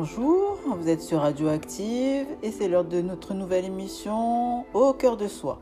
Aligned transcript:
Bonjour, 0.00 0.60
vous 0.76 0.88
êtes 0.88 1.02
sur 1.02 1.22
Radioactive 1.22 2.28
et 2.44 2.52
c'est 2.52 2.68
l'heure 2.68 2.84
de 2.84 3.00
notre 3.00 3.34
nouvelle 3.34 3.64
émission 3.64 4.64
Au 4.72 4.92
cœur 4.92 5.16
de 5.16 5.26
soi. 5.26 5.60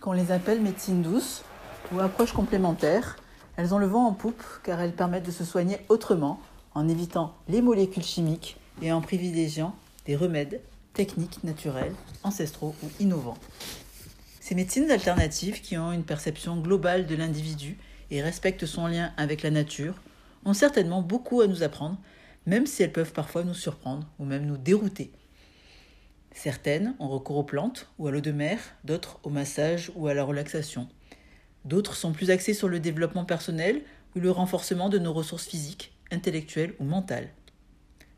Qu'on 0.00 0.14
les 0.14 0.32
appelle 0.32 0.60
médecine 0.60 1.02
douce 1.02 1.44
ou 1.92 2.00
approche 2.00 2.32
complémentaire, 2.32 3.18
elles 3.56 3.72
ont 3.72 3.78
le 3.78 3.86
vent 3.86 4.04
en 4.04 4.14
poupe 4.14 4.42
car 4.64 4.80
elles 4.80 4.96
permettent 4.96 5.26
de 5.26 5.30
se 5.30 5.44
soigner 5.44 5.78
autrement 5.88 6.40
en 6.74 6.88
évitant 6.88 7.36
les 7.48 7.62
molécules 7.62 8.02
chimiques 8.02 8.56
et 8.82 8.90
en 8.90 9.00
privilégiant 9.00 9.76
des 10.06 10.16
remèdes 10.16 10.60
techniques 10.92 11.44
naturels, 11.44 11.94
ancestraux 12.24 12.74
ou 12.82 12.88
innovants. 12.98 13.38
Ces 14.40 14.56
médecines 14.56 14.90
alternatives 14.90 15.60
qui 15.60 15.78
ont 15.78 15.92
une 15.92 16.02
perception 16.02 16.56
globale 16.56 17.06
de 17.06 17.14
l'individu 17.14 17.78
et 18.10 18.22
respectent 18.22 18.66
son 18.66 18.86
lien 18.86 19.12
avec 19.16 19.42
la 19.42 19.50
nature 19.50 19.94
ont 20.44 20.54
certainement 20.54 21.02
beaucoup 21.02 21.40
à 21.40 21.46
nous 21.46 21.62
apprendre, 21.62 21.98
même 22.46 22.66
si 22.66 22.82
elles 22.82 22.92
peuvent 22.92 23.12
parfois 23.12 23.44
nous 23.44 23.54
surprendre 23.54 24.06
ou 24.18 24.24
même 24.24 24.46
nous 24.46 24.56
dérouter. 24.56 25.12
Certaines 26.32 26.94
ont 26.98 27.08
recours 27.08 27.36
aux 27.36 27.44
plantes 27.44 27.88
ou 27.98 28.06
à 28.06 28.10
l'eau 28.10 28.20
de 28.20 28.32
mer, 28.32 28.58
d'autres 28.84 29.18
au 29.22 29.30
massage 29.30 29.90
ou 29.94 30.06
à 30.06 30.14
la 30.14 30.24
relaxation. 30.24 30.88
D'autres 31.64 31.96
sont 31.96 32.12
plus 32.12 32.30
axées 32.30 32.54
sur 32.54 32.68
le 32.68 32.80
développement 32.80 33.24
personnel 33.24 33.82
ou 34.16 34.20
le 34.20 34.30
renforcement 34.30 34.88
de 34.88 34.98
nos 34.98 35.12
ressources 35.12 35.46
physiques, 35.46 35.92
intellectuelles 36.10 36.74
ou 36.78 36.84
mentales. 36.84 37.28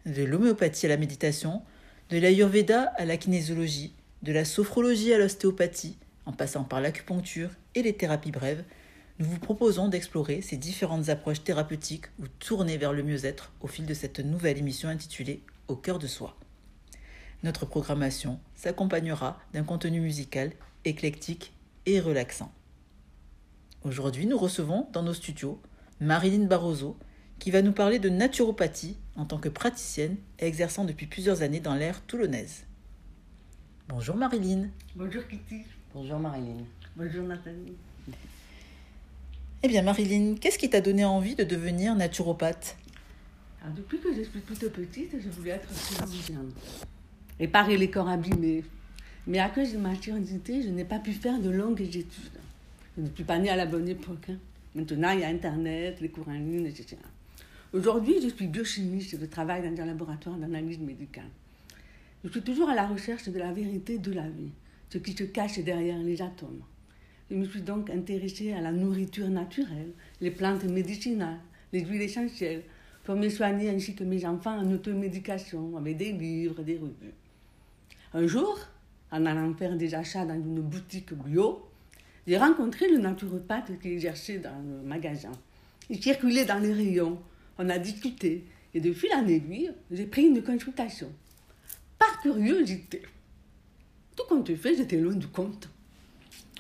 De 0.06 0.22
l'homéopathie 0.22 0.86
à 0.86 0.90
la 0.90 0.96
méditation, 0.96 1.62
de 2.10 2.18
l'ayurveda 2.18 2.92
à 2.96 3.04
la 3.04 3.16
kinésiologie, 3.16 3.94
de 4.22 4.32
la 4.32 4.44
sophrologie 4.44 5.12
à 5.12 5.18
l'ostéopathie, 5.18 5.96
en 6.26 6.32
passant 6.32 6.64
par 6.64 6.80
l'acupuncture 6.80 7.50
et 7.74 7.82
les 7.82 7.94
thérapies 7.94 8.30
brèves, 8.30 8.64
nous 9.22 9.28
vous 9.28 9.38
proposons 9.38 9.86
d'explorer 9.86 10.40
ces 10.40 10.56
différentes 10.56 11.08
approches 11.08 11.44
thérapeutiques 11.44 12.06
ou 12.18 12.26
tournées 12.40 12.76
vers 12.76 12.92
le 12.92 13.04
mieux-être 13.04 13.52
au 13.60 13.68
fil 13.68 13.86
de 13.86 13.94
cette 13.94 14.18
nouvelle 14.18 14.58
émission 14.58 14.88
intitulée 14.88 15.44
Au 15.68 15.76
cœur 15.76 16.00
de 16.00 16.08
soi. 16.08 16.36
Notre 17.44 17.64
programmation 17.64 18.40
s'accompagnera 18.56 19.38
d'un 19.52 19.62
contenu 19.62 20.00
musical 20.00 20.50
éclectique 20.84 21.52
et 21.86 22.00
relaxant. 22.00 22.50
Aujourd'hui, 23.84 24.26
nous 24.26 24.36
recevons 24.36 24.88
dans 24.92 25.04
nos 25.04 25.14
studios 25.14 25.60
Marilyn 26.00 26.46
Barroso, 26.46 26.96
qui 27.38 27.52
va 27.52 27.62
nous 27.62 27.72
parler 27.72 28.00
de 28.00 28.08
naturopathie 28.08 28.96
en 29.14 29.24
tant 29.24 29.38
que 29.38 29.48
praticienne 29.48 30.16
et 30.40 30.46
exerçant 30.46 30.84
depuis 30.84 31.06
plusieurs 31.06 31.42
années 31.42 31.60
dans 31.60 31.76
l'ère 31.76 32.02
toulonnaise. 32.06 32.64
Bonjour 33.86 34.16
Marilyn. 34.16 34.70
Bonjour 34.96 35.24
Kitty. 35.28 35.62
Bonjour 35.94 36.18
Marilyn. 36.18 36.64
Bonjour 36.96 37.22
Nathalie. 37.22 37.76
Eh 39.64 39.68
bien 39.68 39.82
Marilyn, 39.82 40.34
qu'est-ce 40.40 40.58
qui 40.58 40.68
t'a 40.68 40.80
donné 40.80 41.04
envie 41.04 41.36
de 41.36 41.44
devenir 41.44 41.94
naturopathe? 41.94 42.76
Alors, 43.62 43.76
depuis 43.76 43.98
que 43.98 44.12
je 44.12 44.22
suis 44.22 44.40
toute 44.40 44.68
petite, 44.72 45.14
je 45.22 45.28
voulais 45.28 45.50
être 45.50 45.68
chirurgienne. 45.72 46.50
Réparer 47.38 47.76
les 47.76 47.88
corps 47.88 48.08
abîmés. 48.08 48.64
Mais 49.28 49.38
à 49.38 49.48
cause 49.50 49.72
de 49.72 49.78
ma 49.78 49.94
curiosité, 49.94 50.62
je 50.62 50.68
n'ai 50.68 50.84
pas 50.84 50.98
pu 50.98 51.12
faire 51.12 51.38
de 51.38 51.48
longues 51.48 51.80
études. 51.80 52.40
Je 52.96 53.02
ne 53.02 53.08
suis 53.14 53.22
pas 53.22 53.38
née 53.38 53.50
à 53.50 53.56
la 53.56 53.66
bonne 53.66 53.88
époque. 53.88 54.30
hein. 54.30 54.38
Maintenant, 54.74 55.12
il 55.12 55.20
y 55.20 55.24
a 55.24 55.28
Internet, 55.28 56.00
les 56.00 56.08
cours 56.08 56.26
en 56.26 56.32
ligne, 56.32 56.66
etc. 56.66 56.96
Aujourd'hui, 57.72 58.16
je 58.20 58.28
suis 58.34 58.48
biochimiste 58.48 59.16
je 59.20 59.26
travaille 59.26 59.62
dans 59.62 59.80
un 59.82 59.86
laboratoire 59.86 60.36
d'analyse 60.36 60.80
médicale. 60.80 61.30
Je 62.24 62.30
suis 62.30 62.42
toujours 62.42 62.68
à 62.68 62.74
la 62.74 62.86
recherche 62.88 63.28
de 63.28 63.38
la 63.38 63.52
vérité 63.52 63.98
de 63.98 64.12
la 64.12 64.28
vie, 64.28 64.50
ce 64.90 64.98
qui 64.98 65.12
se 65.12 65.22
cache 65.24 65.60
derrière 65.60 65.98
les 65.98 66.20
atomes. 66.20 66.62
Je 67.32 67.38
me 67.38 67.46
suis 67.46 67.62
donc 67.62 67.88
intéressée 67.88 68.52
à 68.52 68.60
la 68.60 68.72
nourriture 68.72 69.30
naturelle, 69.30 69.92
les 70.20 70.30
plantes 70.30 70.64
médicinales, 70.64 71.40
les 71.72 71.82
huiles 71.82 72.02
essentielles, 72.02 72.62
pour 73.04 73.16
me 73.16 73.30
soigner 73.30 73.70
ainsi 73.70 73.94
que 73.94 74.04
mes 74.04 74.26
enfants 74.26 74.58
en 74.58 74.70
automédication, 74.70 75.74
avec 75.78 75.96
des 75.96 76.12
livres, 76.12 76.62
des 76.62 76.76
revues. 76.76 77.14
Un 78.12 78.26
jour, 78.26 78.58
en 79.10 79.24
allant 79.24 79.54
faire 79.54 79.78
des 79.78 79.94
achats 79.94 80.26
dans 80.26 80.34
une 80.34 80.60
boutique 80.60 81.14
bio, 81.14 81.66
j'ai 82.26 82.36
rencontré 82.36 82.90
le 82.90 82.98
naturopathe 82.98 83.80
qui 83.80 83.92
exerçait 83.92 84.38
dans 84.38 84.60
le 84.60 84.86
magasin. 84.86 85.32
Il 85.88 86.02
circulait 86.02 86.44
dans 86.44 86.58
les 86.58 86.74
rayons, 86.74 87.18
on 87.56 87.66
a 87.70 87.78
discuté, 87.78 88.44
et 88.74 88.80
de 88.80 88.92
fil 88.92 89.10
en 89.14 89.26
aiguille, 89.26 89.72
j'ai 89.90 90.04
pris 90.04 90.24
une 90.24 90.42
consultation. 90.42 91.10
Par 91.98 92.20
curiosité. 92.20 93.00
Tout 94.14 94.24
compte 94.28 94.54
fait, 94.54 94.76
j'étais 94.76 95.00
loin 95.00 95.14
du 95.14 95.28
compte. 95.28 95.70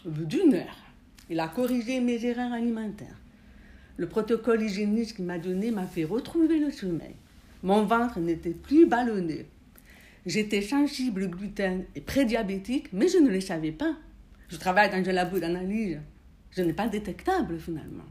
D'une 0.04 0.54
heure, 0.54 0.76
il 1.30 1.38
a 1.38 1.46
corrigé 1.46 2.00
mes 2.00 2.24
erreurs 2.24 2.52
alimentaires. 2.52 3.20
Le 3.96 4.08
protocole 4.08 4.62
hygiénique 4.62 5.14
qu'il 5.14 5.24
m'a 5.24 5.38
donné 5.38 5.70
m'a 5.70 5.86
fait 5.86 6.02
retrouver 6.02 6.58
le 6.58 6.72
sommeil. 6.72 7.14
Mon 7.62 7.84
ventre 7.84 8.18
n'était 8.18 8.50
plus 8.50 8.86
ballonné. 8.86 9.46
J'étais 10.26 10.60
sensible 10.60 11.22
au 11.22 11.28
gluten 11.28 11.84
et 11.94 12.00
prédiabétique, 12.00 12.88
mais 12.92 13.06
je 13.06 13.18
ne 13.18 13.30
le 13.30 13.40
savais 13.40 13.70
pas. 13.70 13.94
Je 14.48 14.56
travaille 14.56 14.90
dans 14.90 15.08
un 15.08 15.12
labo 15.12 15.38
d'analyse. 15.38 16.00
Je 16.50 16.62
n'ai 16.62 16.72
pas 16.72 16.88
détectable 16.88 17.60
finalement. 17.60 18.06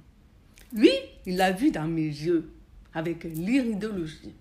Lui, 0.71 0.91
il 1.25 1.35
l'a 1.35 1.51
vu 1.51 1.71
dans 1.71 1.87
mes 1.87 2.07
yeux, 2.07 2.49
avec 2.93 3.25
l'iridologie. 3.25 4.33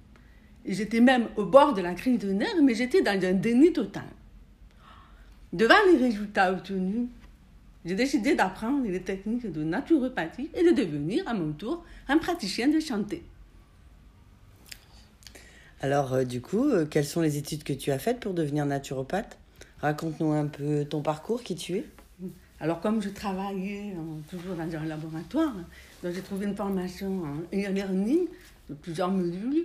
J'étais 0.65 1.01
même 1.01 1.27
au 1.37 1.47
bord 1.47 1.75
de 1.75 1.83
la 1.83 1.95
crise 1.95 2.21
de 2.21 2.31
nerfs, 2.31 2.63
mais 2.63 2.75
j'étais 2.75 3.03
dans 3.03 3.21
un 3.25 3.33
déni 3.33 3.73
total. 3.73 4.05
Devant 5.53 5.75
les 5.91 5.99
résultats 5.99 6.53
obtenus, 6.53 7.09
j'ai 7.85 7.95
décidé 7.95 8.35
d'apprendre 8.35 8.85
les 8.87 9.03
techniques 9.03 9.51
de 9.51 9.65
naturopathie 9.65 10.51
et 10.55 10.63
de 10.63 10.71
devenir 10.71 11.27
à 11.27 11.35
mon 11.35 11.53
tour 11.53 11.85
un 12.09 12.19
praticien 12.19 12.69
de 12.69 12.81
santé. 12.81 13.23
Alors, 15.83 16.13
euh, 16.13 16.25
du 16.25 16.43
coup, 16.43 16.69
euh, 16.69 16.85
quelles 16.85 17.07
sont 17.07 17.23
les 17.23 17.39
études 17.39 17.63
que 17.65 17.73
tu 17.73 17.91
as 17.91 17.99
faites 17.99 18.21
pour 18.21 18.35
devenir 18.35 18.67
naturopathe? 18.67 19.39
Raconte-nous 19.81 20.33
un 20.33 20.47
peu 20.47 20.85
ton 20.85 21.01
parcours, 21.01 21.43
qui 21.43 21.55
tu 21.55 21.77
es. 21.77 21.87
Alors, 22.61 22.83
comme 22.83 23.01
je 23.01 23.09
travaillais 23.09 23.95
euh, 23.97 24.21
toujours 24.29 24.55
dans 24.55 24.77
un 24.77 24.85
laboratoire, 24.85 25.55
donc 26.03 26.13
j'ai 26.13 26.21
trouvé 26.21 26.45
une 26.45 26.55
formation 26.55 27.23
en 27.23 27.57
e-learning 27.57 28.27
de 28.69 28.75
plusieurs 28.75 29.11
modules. 29.11 29.65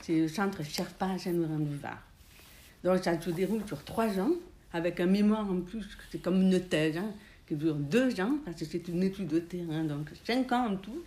C'est 0.00 0.18
le 0.18 0.26
centre 0.26 0.64
Sherpa 0.64 1.10
à 1.10 1.18
Saint-Laurent-du-Var. 1.18 2.02
Donc, 2.82 3.04
ça 3.04 3.20
se 3.20 3.30
déroule 3.30 3.62
sur 3.68 3.84
trois 3.84 4.18
ans, 4.18 4.32
avec 4.72 4.98
un 4.98 5.06
mémoire 5.06 5.48
en 5.48 5.60
plus, 5.60 5.84
c'est 6.10 6.20
comme 6.20 6.42
une 6.42 6.58
thèse, 6.58 6.96
hein, 6.96 7.12
qui 7.46 7.54
dure 7.54 7.74
deux 7.74 8.20
ans, 8.20 8.38
parce 8.44 8.58
que 8.58 8.64
c'est 8.64 8.88
une 8.88 9.02
étude 9.02 9.28
de 9.28 9.38
terrain, 9.38 9.84
donc 9.84 10.08
cinq 10.24 10.52
ans 10.52 10.68
en 10.72 10.76
tout. 10.76 11.02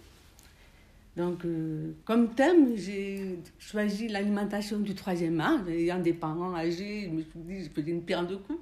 Donc, 1.15 1.45
euh, 1.45 1.91
comme 2.03 2.35
thème, 2.35 2.75
j'ai 2.75 3.39
choisi 3.57 4.09
l'alimentation 4.09 4.79
du 4.79 4.93
troisième 4.93 5.39
âge. 5.39 5.61
Ayant 5.69 5.99
des 5.99 6.11
parents 6.11 6.53
âgés, 6.53 7.03
je 7.03 7.09
me 7.09 7.21
suis 7.21 7.39
dit, 7.47 7.63
je 7.63 7.69
faisais 7.69 7.91
une 7.91 8.01
pierre 8.01 8.27
de 8.27 8.35
coups. 8.35 8.59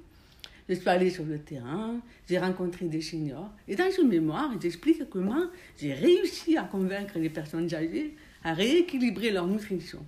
Je 0.70 0.76
suis 0.76 0.88
allée 0.88 1.10
sur 1.10 1.26
le 1.26 1.40
terrain, 1.40 2.00
j'ai 2.30 2.38
rencontré 2.38 2.86
des 2.86 3.02
seniors. 3.02 3.50
Et 3.68 3.76
dans 3.76 3.92
ce 3.92 4.02
mémoire, 4.02 4.50
j'explique 4.62 5.10
comment 5.10 5.48
j'ai 5.78 5.94
réussi 5.94 6.56
à 6.56 6.64
convaincre 6.64 7.20
les 7.20 7.30
personnes 7.30 7.74
âgées 7.74 8.16
à 8.44 8.54
rééquilibrer 8.54 9.32
leur 9.32 9.46
nutrition. 9.46 10.00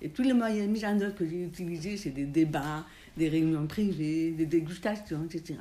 Et 0.00 0.08
tous 0.08 0.22
les 0.22 0.32
moyens 0.32 0.68
mis 0.68 0.84
en 0.84 1.00
œuvre 1.00 1.14
que 1.14 1.24
j'ai 1.24 1.44
utilisés, 1.44 1.96
c'est 1.96 2.10
des 2.10 2.24
débats, 2.24 2.84
des 3.16 3.28
réunions 3.28 3.66
privées, 3.68 4.32
des 4.32 4.46
dégustations, 4.46 5.24
etc. 5.24 5.54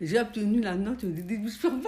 J'ai 0.00 0.20
obtenu 0.20 0.60
la 0.60 0.74
note 0.74 1.04
de 1.04 1.20
18 1.22 1.50
sur 1.50 1.70
20. 1.70 1.80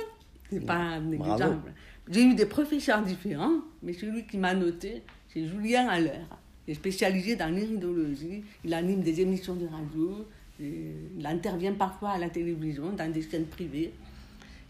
C'est 0.51 0.61
pas 0.65 0.99
négligeable. 0.99 1.75
J'ai 2.11 2.23
eu 2.23 2.35
des 2.35 2.47
professeurs 2.47 3.03
différents, 3.03 3.59
mais 3.83 3.93
celui 3.93 4.27
qui 4.27 4.39
m'a 4.39 4.55
noté, 4.55 5.03
c'est 5.29 5.47
Julien 5.47 5.89
Haller. 5.89 6.21
Il 6.67 6.73
est 6.73 6.75
spécialisé 6.75 7.37
dans 7.37 7.55
l'iridologie. 7.55 8.45
Il 8.65 8.73
anime 8.73 9.03
des 9.03 9.21
émissions 9.21 9.55
de 9.55 9.67
radio. 9.67 10.27
et 10.61 10.95
Il 11.19 11.27
intervient 11.27 11.75
parfois 11.75 12.11
à 12.11 12.19
la 12.19 12.31
télévision, 12.31 12.93
dans 12.93 13.13
des 13.13 13.23
chaînes 13.23 13.47
privées. 13.47 13.93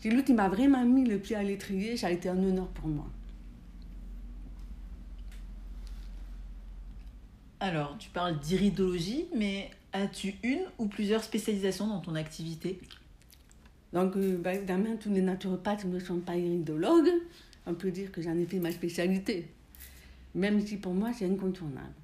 C'est 0.00 0.10
lui 0.10 0.24
qui 0.24 0.32
m'a 0.32 0.48
vraiment 0.48 0.84
mis 0.84 1.04
le 1.04 1.18
pied 1.18 1.36
à 1.36 1.42
l'étrier. 1.42 1.96
Ça 1.96 2.08
a 2.08 2.10
été 2.10 2.28
un 2.28 2.38
honneur 2.38 2.68
pour 2.68 2.88
moi. 2.88 3.06
Alors, 7.60 7.96
tu 7.98 8.08
parles 8.10 8.38
d'iridologie, 8.38 9.26
mais 9.34 9.70
as-tu 9.92 10.34
une 10.44 10.62
ou 10.78 10.86
plusieurs 10.86 11.24
spécialisations 11.24 11.88
dans 11.88 12.00
ton 12.00 12.14
activité? 12.14 12.78
Donc, 13.92 14.16
bah, 14.16 14.54
évidemment, 14.54 14.96
tous 15.00 15.10
les 15.10 15.22
naturopathes 15.22 15.84
ne 15.84 15.98
sont 15.98 16.20
pas 16.20 16.36
iridologues. 16.36 17.10
On 17.66 17.74
peut 17.74 17.90
dire 17.90 18.12
que 18.12 18.22
j'en 18.22 18.36
ai 18.36 18.46
fait 18.46 18.58
ma 18.58 18.72
spécialité. 18.72 19.48
Même 20.34 20.60
si 20.64 20.76
pour 20.76 20.94
moi, 20.94 21.12
c'est 21.12 21.26
incontournable. 21.26 21.94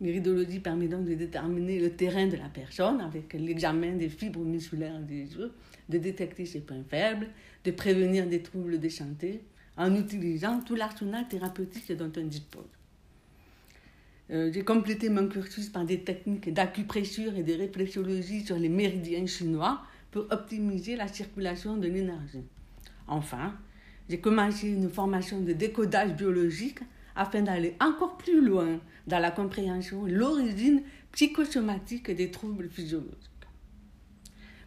L'iridologie 0.00 0.58
permet 0.58 0.88
donc 0.88 1.06
de 1.06 1.14
déterminer 1.14 1.80
le 1.80 1.90
terrain 1.90 2.26
de 2.26 2.36
la 2.36 2.48
personne 2.48 3.00
avec 3.00 3.32
l'examen 3.32 3.92
des 3.92 4.08
fibres 4.08 4.40
musculaires 4.40 5.00
des 5.00 5.36
os, 5.38 5.50
de 5.88 5.98
détecter 5.98 6.46
ses 6.46 6.60
points 6.60 6.84
faibles, 6.88 7.28
de 7.64 7.70
prévenir 7.70 8.26
des 8.26 8.42
troubles 8.42 8.78
de 8.80 8.88
santé 8.88 9.40
en 9.76 9.94
utilisant 9.94 10.60
tout 10.60 10.74
l'arsenal 10.74 11.26
thérapeutique 11.28 11.90
dont 11.92 12.10
on 12.16 12.26
dispose. 12.26 12.64
Euh, 14.30 14.50
J'ai 14.52 14.64
complété 14.64 15.10
mon 15.10 15.28
cursus 15.28 15.68
par 15.68 15.84
des 15.84 16.00
techniques 16.00 16.52
d'acupressure 16.52 17.34
et 17.36 17.42
de 17.42 17.52
réflexologie 17.52 18.44
sur 18.44 18.58
les 18.58 18.68
méridiens 18.68 19.26
chinois 19.26 19.82
pour 20.14 20.26
optimiser 20.30 20.94
la 20.94 21.08
circulation 21.08 21.76
de 21.76 21.88
l'énergie. 21.88 22.44
Enfin, 23.08 23.52
j'ai 24.08 24.20
commencé 24.20 24.68
une 24.68 24.88
formation 24.88 25.40
de 25.40 25.52
décodage 25.52 26.12
biologique 26.14 26.78
afin 27.16 27.42
d'aller 27.42 27.74
encore 27.80 28.16
plus 28.16 28.40
loin 28.40 28.78
dans 29.08 29.18
la 29.18 29.32
compréhension 29.32 30.06
et 30.06 30.12
l'origine 30.12 30.82
psychosomatique 31.10 32.12
des 32.12 32.30
troubles 32.30 32.68
physiologiques. 32.68 33.18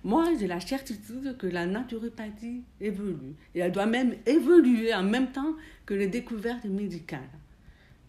Moi, 0.03 0.33
j'ai 0.37 0.47
la 0.47 0.59
certitude 0.59 1.37
que 1.37 1.47
la 1.47 1.65
naturopathie 1.65 2.63
évolue 2.81 3.35
et 3.55 3.59
elle 3.59 3.71
doit 3.71 3.85
même 3.85 4.15
évoluer 4.25 4.93
en 4.93 5.03
même 5.03 5.31
temps 5.31 5.55
que 5.85 5.93
les 5.93 6.07
découvertes 6.07 6.65
médicales, 6.65 7.21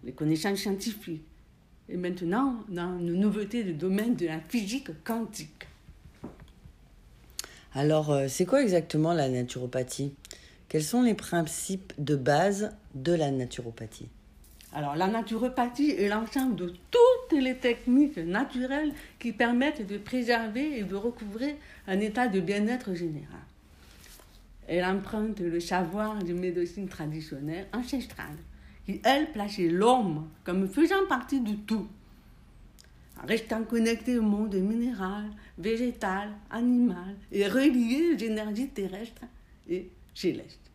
les 0.02 0.12
connaissances 0.12 0.58
scientifiques 0.58 1.22
et 1.88 1.96
maintenant 1.96 2.64
dans 2.68 2.98
une 2.98 3.14
nouveauté 3.14 3.62
du 3.62 3.74
domaine 3.74 4.16
de 4.16 4.26
la 4.26 4.40
physique 4.40 4.90
quantique. 5.04 5.67
Alors, 7.78 8.10
euh, 8.10 8.26
c'est 8.26 8.44
quoi 8.44 8.60
exactement 8.60 9.12
la 9.12 9.28
naturopathie? 9.28 10.12
Quels 10.68 10.82
sont 10.82 11.02
les 11.02 11.14
principes 11.14 11.92
de 11.96 12.16
base 12.16 12.72
de 12.96 13.12
la 13.12 13.30
naturopathie? 13.30 14.08
Alors, 14.72 14.96
la 14.96 15.06
naturopathie 15.06 15.92
est 15.92 16.08
l'ensemble 16.08 16.56
de 16.56 16.74
toutes 16.90 17.38
les 17.40 17.54
techniques 17.54 18.16
naturelles 18.16 18.92
qui 19.20 19.30
permettent 19.30 19.86
de 19.86 19.96
préserver 19.96 20.80
et 20.80 20.82
de 20.82 20.96
recouvrer 20.96 21.54
un 21.86 22.00
état 22.00 22.26
de 22.26 22.40
bien-être 22.40 22.94
général. 22.94 23.46
Elle 24.66 24.84
emprunte 24.84 25.38
le 25.38 25.60
savoir 25.60 26.18
de 26.24 26.32
médecine 26.32 26.88
traditionnelle 26.88 27.68
ancestrale, 27.72 28.38
qui, 28.86 29.00
elle, 29.04 29.30
plaçait 29.30 29.68
l'homme 29.68 30.26
comme 30.42 30.68
faisant 30.68 31.06
partie 31.08 31.40
du 31.40 31.58
tout, 31.58 31.86
restant 33.26 33.64
connecté 33.64 34.18
au 34.18 34.22
monde 34.22 34.54
minéral, 34.54 35.30
végétal, 35.56 36.30
animal 36.50 37.16
et 37.32 37.46
relié 37.46 38.14
aux 38.14 38.18
énergies 38.18 38.68
terrestres 38.68 39.24
et 39.68 39.90
célestes. 40.14 40.70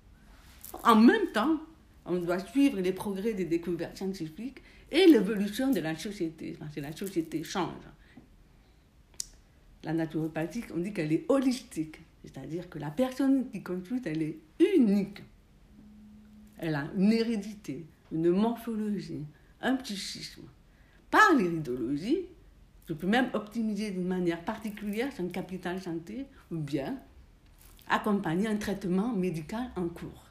En 0.84 0.96
même 0.96 1.32
temps, 1.34 1.60
on 2.06 2.18
doit 2.18 2.40
suivre 2.40 2.80
les 2.80 2.92
progrès 2.92 3.34
des 3.34 3.46
découvertes 3.46 3.98
scientifiques 3.98 4.62
et 4.92 5.08
l'évolution 5.08 5.72
de 5.72 5.80
la 5.80 5.96
société, 5.96 6.56
parce 6.60 6.76
que 6.76 6.82
la 6.82 6.96
société 6.96 7.44
change. 7.44 7.84
La 9.84 9.94
naturopathie, 9.94 10.64
on 10.74 10.80
dit 10.80 10.94
qu'elle 10.94 11.12
est 11.12 11.26
holistique, 11.30 12.00
c'est-à-dire 12.24 12.70
que 12.70 12.80
la 12.80 12.92
personne 12.92 13.50
qui 13.50 13.62
consulte, 13.62 14.08
elle 14.08 14.22
est 14.22 14.38
unique. 14.76 15.22
Elle 16.58 16.76
a 16.76 16.90
une 16.98 17.12
hérédité, 17.12 17.86
une 18.12 18.30
morphologie, 18.30 19.26
un 19.62 19.76
psychisme. 19.76 20.44
Par 21.12 21.36
l'iridologie, 21.36 22.28
je 22.88 22.94
peux 22.94 23.08
même 23.08 23.30
optimiser 23.34 23.92
d'une 23.92 24.08
manière 24.08 24.44
particulière 24.44 25.12
son 25.16 25.30
capital 25.30 25.82
santé 25.82 26.26
ou 26.52 26.58
bien 26.58 26.98
accompagner 27.90 28.48
un 28.48 28.58
traitement 28.58 29.14
médical 29.14 29.70
en 29.76 29.88
cours. 29.88 30.26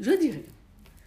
Je 0.00 0.10
dirais 0.10 0.44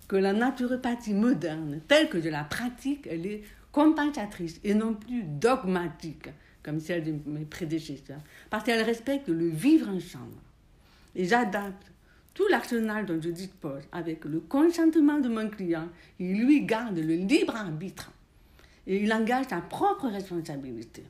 que 0.08 0.16
la 0.16 0.34
naturopathie 0.34 1.14
moderne, 1.14 1.82
telle 1.88 2.10
que 2.10 2.22
je 2.22 2.30
la 2.30 2.44
pratique, 2.44 3.08
elle 3.10 3.26
est 3.26 3.44
compensatrice 3.72 4.60
et 4.64 4.74
non 4.74 4.94
plus 4.94 5.24
dogmatique, 5.24 6.30
comme 6.64 6.80
celle 6.80 7.04
de 7.04 7.30
mes 7.30 7.46
prédécesseurs, 7.46 8.22
parce 8.50 8.64
qu'elle 8.64 8.84
respecte 8.84 9.28
le 9.28 9.50
vivre 9.50 9.90
ensemble. 9.90 10.38
Et 11.16 11.26
j'adapte 11.26 11.92
tout 12.34 12.48
l'arsenal 12.50 13.06
dont 13.06 13.20
je 13.22 13.30
dispose 13.30 13.84
avec 13.92 14.24
le 14.26 14.40
consentement 14.40 15.20
de 15.20 15.28
mon 15.28 15.50
client, 15.50 15.90
il 16.20 16.46
lui 16.46 16.66
garde 16.66 16.98
le 16.98 17.16
libre 17.16 17.56
arbitre 17.56 18.12
et 18.88 19.04
il 19.04 19.14
engage 19.14 19.48
sa 19.48 19.62
propre 19.62 20.08
responsabilité. 20.08 21.04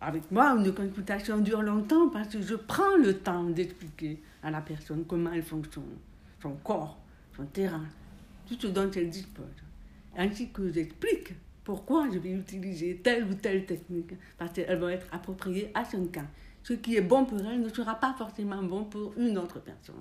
Avec 0.00 0.30
moi, 0.30 0.56
une 0.56 0.72
consultation 0.72 1.38
dure 1.38 1.62
longtemps 1.62 2.08
parce 2.08 2.28
que 2.28 2.40
je 2.40 2.54
prends 2.54 2.96
le 2.96 3.18
temps 3.18 3.44
d'expliquer 3.44 4.18
à 4.42 4.50
la 4.50 4.62
personne 4.62 5.04
comment 5.06 5.30
elle 5.32 5.42
fonctionne, 5.42 5.98
son 6.42 6.54
corps, 6.64 6.98
terrain, 7.46 7.84
tout 8.46 8.56
ce 8.58 8.66
dont 8.66 8.90
elle 8.90 9.10
dispose. 9.10 9.44
Ainsi 10.16 10.48
que 10.50 10.72
j'explique 10.72 11.34
pourquoi 11.64 12.08
je 12.12 12.18
vais 12.18 12.32
utiliser 12.32 13.00
telle 13.02 13.24
ou 13.24 13.34
telle 13.34 13.64
technique, 13.64 14.12
parce 14.38 14.52
qu'elle 14.52 14.78
va 14.78 14.92
être 14.92 15.06
appropriée 15.12 15.70
à 15.74 15.84
son 15.84 16.06
cas. 16.06 16.26
Ce 16.62 16.74
qui 16.74 16.96
est 16.96 17.00
bon 17.00 17.24
pour 17.24 17.40
elle 17.40 17.60
ne 17.60 17.68
sera 17.68 17.94
pas 17.94 18.14
forcément 18.18 18.62
bon 18.62 18.84
pour 18.84 19.14
une 19.16 19.38
autre 19.38 19.60
personne. 19.60 19.94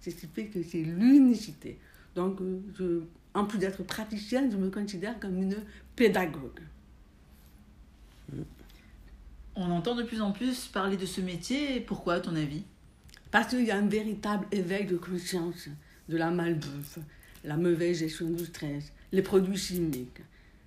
C'est 0.00 0.10
ce 0.10 0.16
qui 0.16 0.26
fait 0.26 0.46
que 0.46 0.62
c'est 0.62 0.82
l'unicité. 0.82 1.78
Donc, 2.14 2.40
euh, 2.40 2.60
je, 2.78 3.00
en 3.36 3.44
plus 3.44 3.58
d'être 3.58 3.82
praticienne, 3.82 4.50
je 4.50 4.56
me 4.56 4.70
considère 4.70 5.18
comme 5.20 5.36
une 5.42 5.56
pédagogue. 5.94 6.60
On 9.54 9.70
entend 9.70 9.94
de 9.94 10.02
plus 10.02 10.20
en 10.20 10.32
plus 10.32 10.66
parler 10.66 10.96
de 10.96 11.06
ce 11.06 11.20
métier. 11.20 11.80
Pourquoi, 11.80 12.14
à 12.14 12.20
ton 12.20 12.34
avis? 12.34 12.64
Parce 13.30 13.48
qu'il 13.48 13.64
y 13.64 13.70
a 13.70 13.76
un 13.76 13.86
véritable 13.86 14.46
éveil 14.52 14.86
de 14.86 14.96
conscience 14.96 15.68
de 16.08 16.16
la 16.16 16.30
malbouffe, 16.30 16.98
la 17.44 17.56
mauvaise 17.56 17.98
gestion 17.98 18.30
du 18.30 18.44
stress, 18.44 18.92
les 19.12 19.22
produits 19.22 19.56
chimiques. 19.56 20.22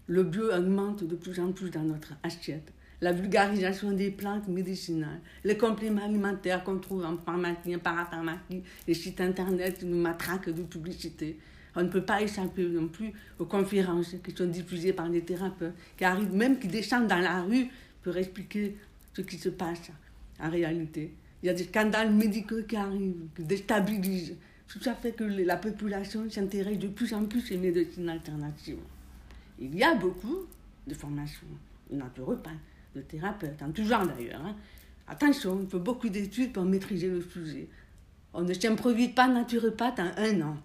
Le 0.07 0.23
bio 0.23 0.51
augmente 0.51 1.03
de 1.03 1.15
plus 1.15 1.39
en 1.39 1.51
plus 1.51 1.69
dans 1.69 1.83
notre 1.83 2.13
assiette. 2.23 2.71
La 3.01 3.13
vulgarisation 3.13 3.93
des 3.93 4.11
plantes 4.11 4.47
médicinales, 4.47 5.21
les 5.43 5.57
compléments 5.57 6.03
alimentaires 6.03 6.63
qu'on 6.63 6.79
trouve 6.79 7.05
en 7.05 7.17
pharmacie, 7.17 7.75
en 7.75 7.79
parapharmacie, 7.79 8.63
les 8.87 8.93
sites 8.93 9.21
internet 9.21 9.79
qui 9.79 9.85
nous 9.85 10.01
matraquent 10.01 10.49
de 10.49 10.63
publicité. 10.63 11.39
On 11.75 11.83
ne 11.83 11.89
peut 11.89 12.03
pas 12.03 12.21
échapper 12.21 12.65
non 12.67 12.87
plus 12.87 13.11
aux 13.37 13.45
conférences 13.45 14.15
qui 14.23 14.35
sont 14.35 14.47
diffusées 14.47 14.93
par 14.93 15.09
des 15.09 15.21
thérapeutes, 15.21 15.73
qui 15.97 16.03
arrivent 16.03 16.33
même, 16.33 16.59
qui 16.59 16.67
descendent 16.67 17.07
dans 17.07 17.19
la 17.19 17.41
rue 17.43 17.67
pour 18.03 18.15
expliquer 18.17 18.75
ce 19.13 19.21
qui 19.21 19.37
se 19.37 19.49
passe 19.49 19.91
en 20.39 20.49
réalité. 20.49 21.13
Il 21.41 21.47
y 21.47 21.49
a 21.49 21.53
des 21.53 21.65
scandales 21.65 22.13
médicaux 22.13 22.63
qui 22.67 22.75
arrivent, 22.75 23.27
qui 23.35 23.43
déstabilisent 23.43 24.35
tout 24.69 24.79
ça 24.79 24.93
fait 24.93 25.13
que 25.13 25.23
la 25.23 25.57
population 25.57 26.29
s'intéresse 26.29 26.77
de 26.77 26.87
plus 26.87 27.11
en 27.13 27.25
plus 27.25 27.51
aux 27.51 27.57
médecines 27.57 28.07
alternatives. 28.07 28.77
Il 29.59 29.75
y 29.75 29.83
a 29.83 29.95
beaucoup 29.95 30.45
de 30.85 30.93
formations 30.93 31.47
de 31.89 31.97
naturopathes, 31.97 32.53
de 32.95 33.01
thérapeutes, 33.01 33.61
en 33.63 33.71
tout 33.71 33.83
genre 33.83 34.05
d'ailleurs. 34.05 34.45
Hein. 34.45 34.55
Attention, 35.07 35.59
il 35.63 35.67
faut 35.67 35.79
beaucoup 35.79 36.07
d'études 36.07 36.53
pour 36.53 36.65
maîtriser 36.65 37.09
le 37.09 37.21
sujet. 37.21 37.67
On 38.31 38.43
ne 38.43 38.53
s'improvise 38.53 39.09
pas 39.15 39.27
naturopathe 39.27 39.99
en 39.99 40.11
un 40.17 40.41
an. 40.41 40.57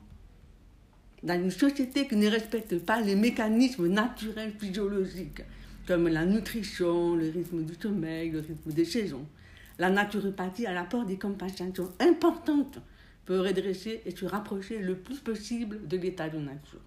Dans 1.24 1.40
une 1.40 1.50
société 1.50 2.06
qui 2.06 2.16
ne 2.16 2.28
respecte 2.28 2.78
pas 2.80 3.00
les 3.00 3.16
mécanismes 3.16 3.88
naturels 3.88 4.52
physiologiques, 4.58 5.40
comme 5.86 6.06
la 6.06 6.26
nutrition, 6.26 7.16
le 7.16 7.30
rythme 7.30 7.62
du 7.64 7.72
sommeil, 7.80 8.30
le 8.30 8.40
rythme 8.40 8.70
des 8.70 8.84
saisons, 8.84 9.24
la 9.78 9.88
naturopathie 9.88 10.66
a 10.66 10.74
l'apport 10.74 11.06
des 11.06 11.16
compensations 11.16 11.88
importantes 11.98 12.78
peut 13.24 13.40
redresser 13.40 14.02
et 14.04 14.14
se 14.14 14.26
rapprocher 14.26 14.80
le 14.80 14.96
plus 14.96 15.18
possible 15.18 15.88
de 15.88 15.96
l'état 15.96 16.28
de 16.28 16.38
nature. 16.38 16.80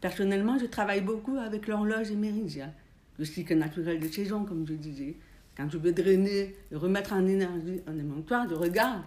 Personnellement, 0.00 0.58
je 0.58 0.66
travaille 0.66 1.02
beaucoup 1.02 1.36
avec 1.36 1.68
l'horloge 1.68 2.10
méridien, 2.10 2.72
le 3.20 3.24
cycle 3.24 3.54
naturel 3.54 4.00
de 4.00 4.08
saison, 4.08 4.44
comme 4.44 4.66
je 4.66 4.74
disais. 4.74 5.14
Quand 5.56 5.70
je 5.70 5.78
veux 5.78 5.92
drainer 5.92 6.56
et 6.72 6.74
remettre 6.74 7.12
en 7.12 7.24
énergie 7.24 7.80
un 7.86 7.96
émonctoire, 7.96 8.48
je 8.48 8.56
regarde 8.56 9.04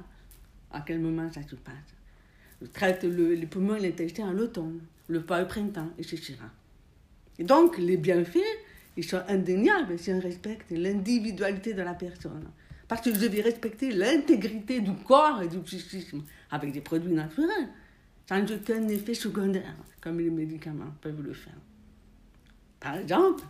à 0.71 0.79
quel 0.79 0.99
moment 0.99 1.29
ça 1.33 1.43
se 1.43 1.55
passe. 1.57 1.96
Traite 2.73 3.03
les 3.03 3.45
poumons 3.45 3.75
et 3.75 3.79
l'intestin 3.79 4.29
à 4.29 4.33
l'automne, 4.33 4.81
le 5.07 5.21
foie 5.21 5.41
au 5.41 5.45
printemps, 5.45 5.89
etc. 5.99 6.35
Et 7.37 7.43
donc, 7.43 7.77
les 7.77 7.97
bienfaits, 7.97 8.39
ils 8.95 9.03
sont 9.03 9.21
indéniables 9.27 9.99
si 9.99 10.11
on 10.11 10.19
respecte 10.19 10.71
l'individualité 10.71 11.73
de 11.73 11.83
la 11.83 11.93
personne. 11.93 12.49
Parce 12.87 13.01
que 13.01 13.13
je 13.13 13.25
vais 13.25 13.41
respecter 13.41 13.91
l'intégrité 13.91 14.79
du 14.79 14.93
corps 14.95 15.41
et 15.43 15.47
du 15.47 15.59
psychisme 15.59 16.23
avec 16.49 16.71
des 16.71 16.81
produits 16.81 17.13
naturels, 17.13 17.69
sans 18.27 18.43
aucun 18.51 18.87
effet 18.87 19.13
secondaire, 19.13 19.75
comme 20.01 20.19
les 20.19 20.29
médicaments 20.29 20.93
peuvent 21.01 21.21
le 21.21 21.33
faire. 21.33 21.57
Par 22.79 22.95
exemple, 22.95 23.43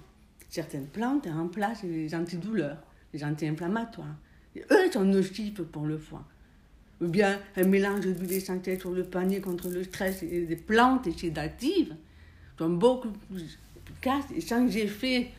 certaines 0.49 0.87
plantes 0.87 1.27
remplacent 1.27 1.83
les 1.83 2.13
antidouleurs, 2.13 2.81
les 3.13 3.23
anti-inflammatoires. 3.23 4.15
Et 4.55 4.63
eux 4.71 4.91
sont 4.91 5.05
nocifs 5.05 5.61
pour 5.61 5.85
le 5.85 5.97
foie. 5.97 6.25
Ou 6.99 7.07
bien 7.07 7.39
un 7.55 7.63
mélange 7.63 8.07
d'huile 8.07 8.33
essentielle 8.33 8.79
sur 8.79 8.91
le 8.91 9.03
panier 9.03 9.39
contre 9.39 9.69
le 9.69 9.83
stress 9.83 10.23
et 10.23 10.45
des 10.45 10.55
plantes 10.55 11.07
sédatives 11.17 11.95
sont 12.57 12.69
beaucoup 12.69 13.11
plus 13.29 13.59
efficaces 13.75 14.25
et 14.35 14.41
sans 14.41 14.67
effet 14.75 15.31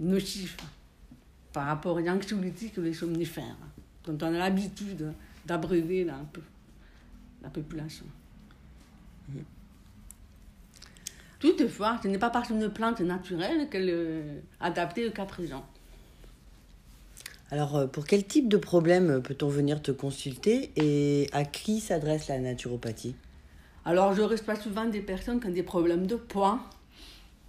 nocif 0.00 0.56
par 1.52 1.66
rapport 1.66 1.96
aux 1.96 2.08
anxiolytiques 2.08 2.78
et 2.78 2.80
les 2.80 2.94
somnifères, 2.94 3.56
dont 4.04 4.18
on 4.26 4.34
a 4.34 4.38
l'habitude 4.38 5.12
d'abreuver 5.46 6.04
la, 6.04 6.18
la 7.42 7.50
population. 7.50 8.06
Toutefois, 11.38 11.98
ce 12.02 12.08
n'est 12.08 12.18
pas 12.18 12.30
parce 12.30 12.48
qu'une 12.48 12.68
plante 12.70 13.00
naturelle 13.00 13.68
qu'elle 13.68 13.88
est 13.88 14.42
adaptée 14.60 15.08
au 15.08 15.10
cas 15.10 15.26
présent. 15.26 15.66
Alors, 17.52 17.76
euh, 17.76 17.86
pour 17.86 18.06
quel 18.06 18.24
type 18.24 18.48
de 18.48 18.56
problème 18.56 19.20
peut-on 19.22 19.48
venir 19.48 19.82
te 19.82 19.90
consulter 19.90 20.70
et 20.74 21.28
à 21.32 21.44
qui 21.44 21.80
s'adresse 21.80 22.28
la 22.28 22.38
naturopathie? 22.38 23.14
Alors, 23.84 24.14
je 24.14 24.22
reçois 24.22 24.56
souvent 24.56 24.86
des 24.86 25.02
personnes 25.02 25.38
qui 25.38 25.48
ont 25.48 25.52
des 25.52 25.62
problèmes 25.62 26.06
de 26.06 26.16
poids, 26.16 26.60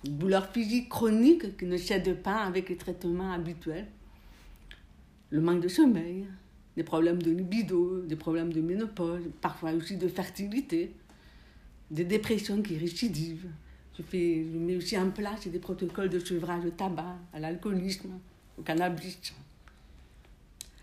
douleurs 0.04 0.52
physiques 0.52 0.90
chroniques 0.90 1.56
qui 1.56 1.66
ne 1.66 1.78
cèdent 1.78 2.22
pas 2.22 2.44
avec 2.44 2.68
les 2.68 2.76
traitements 2.76 3.32
habituels, 3.32 3.88
le 5.30 5.40
manque 5.40 5.62
de 5.62 5.70
sommeil, 5.70 6.28
des 6.76 6.84
problèmes 6.84 7.22
de 7.22 7.32
libido, 7.32 8.02
des 8.02 8.18
problèmes 8.18 8.52
de 8.52 8.60
ménopause, 8.60 9.24
parfois 9.40 9.72
aussi 9.72 9.96
de 9.96 10.10
fertilité, 10.10 10.92
des 11.92 12.04
dépressions 12.04 12.62
qui 12.62 12.78
récidivent. 12.78 13.48
Je, 13.98 14.04
fais, 14.04 14.46
je 14.52 14.58
mets 14.58 14.76
aussi 14.76 14.98
en 14.98 15.12
place 15.12 15.48
des 15.48 15.60
protocoles 15.60 16.10
de 16.10 16.20
sevrage 16.20 16.66
au 16.66 16.72
tabac, 16.72 17.16
à 17.32 17.40
l'alcoolisme, 17.40 18.20
au 18.60 18.64
cannabis. 18.64 19.34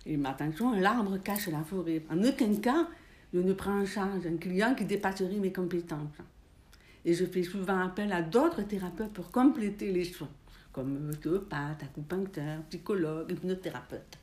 Et 0.06 0.16
ma 0.16 0.30
attention, 0.30 0.72
l'arbre 0.72 1.18
cache 1.18 1.48
la 1.48 1.62
forêt. 1.62 2.02
En 2.10 2.22
aucun 2.24 2.54
cas, 2.56 2.88
je 3.32 3.38
ne 3.40 3.52
prends 3.52 3.80
en 3.80 3.86
charge 3.86 4.26
un 4.26 4.36
client 4.36 4.74
qui 4.74 4.84
dépasserait 4.84 5.36
mes 5.36 5.52
compétences. 5.52 6.18
Et 7.04 7.14
je 7.14 7.24
fais 7.24 7.42
souvent 7.42 7.80
appel 7.80 8.12
à 8.12 8.22
d'autres 8.22 8.62
thérapeutes 8.62 9.12
pour 9.12 9.30
compléter 9.30 9.92
les 9.92 10.04
soins, 10.04 10.28
comme 10.72 11.10
ostéopathe, 11.10 11.82
acupuncteur, 11.82 12.62
psychologue, 12.70 13.30
hypnothérapeute. 13.30 14.18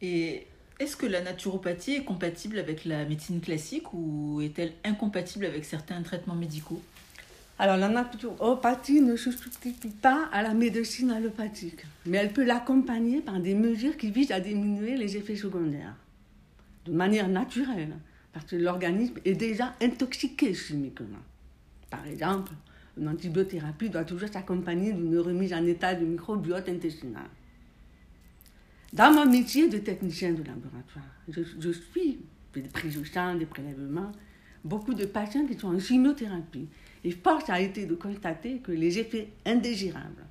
Et 0.00 0.46
est-ce 0.78 0.96
que 0.96 1.06
la 1.06 1.20
naturopathie 1.20 1.94
est 1.94 2.04
compatible 2.04 2.58
avec 2.58 2.84
la 2.84 3.04
médecine 3.04 3.40
classique 3.40 3.92
ou 3.92 4.40
est-elle 4.42 4.72
incompatible 4.84 5.46
avec 5.46 5.64
certains 5.64 6.02
traitements 6.02 6.34
médicaux? 6.34 6.82
Alors, 7.64 7.78
la 7.78 7.88
naturopathie 7.88 9.00
ne 9.00 9.16
se 9.16 9.30
substitue 9.30 9.88
pas 9.88 10.28
à 10.32 10.42
la 10.42 10.52
médecine 10.52 11.10
allopathique, 11.10 11.86
mais 12.04 12.18
elle 12.18 12.30
peut 12.30 12.44
l'accompagner 12.44 13.22
par 13.22 13.40
des 13.40 13.54
mesures 13.54 13.96
qui 13.96 14.10
visent 14.10 14.32
à 14.32 14.40
diminuer 14.40 14.98
les 14.98 15.16
effets 15.16 15.34
secondaires, 15.34 15.96
de 16.84 16.92
manière 16.92 17.26
naturelle, 17.26 17.96
parce 18.34 18.44
que 18.44 18.56
l'organisme 18.56 19.14
est 19.24 19.32
déjà 19.32 19.74
intoxiqué 19.80 20.52
chimiquement. 20.52 21.22
Par 21.88 22.06
exemple, 22.06 22.52
une 22.98 23.08
antibiothérapie 23.08 23.88
doit 23.88 24.04
toujours 24.04 24.28
s'accompagner 24.28 24.92
d'une 24.92 25.18
remise 25.18 25.54
en 25.54 25.64
état 25.64 25.94
du 25.94 26.04
microbiote 26.04 26.68
intestinal. 26.68 27.30
Dans 28.92 29.10
mon 29.10 29.24
métier 29.24 29.70
de 29.70 29.78
technicien 29.78 30.32
de 30.32 30.42
laboratoire, 30.42 31.14
je, 31.28 31.70
suis 31.70 32.18
des 32.52 32.60
prises 32.60 32.98
au 32.98 33.06
sang, 33.06 33.36
des 33.36 33.46
prélèvements, 33.46 34.12
beaucoup 34.62 34.92
de 34.92 35.06
patients 35.06 35.46
qui 35.46 35.58
sont 35.58 35.74
en 35.74 35.78
chimiothérapie. 35.78 36.68
Et 37.04 37.10
force 37.10 37.50
a 37.50 37.60
été 37.60 37.86
de 37.86 37.94
constater 37.94 38.58
que 38.58 38.72
les 38.72 38.98
effets 38.98 39.28
indésirables, 39.44 40.24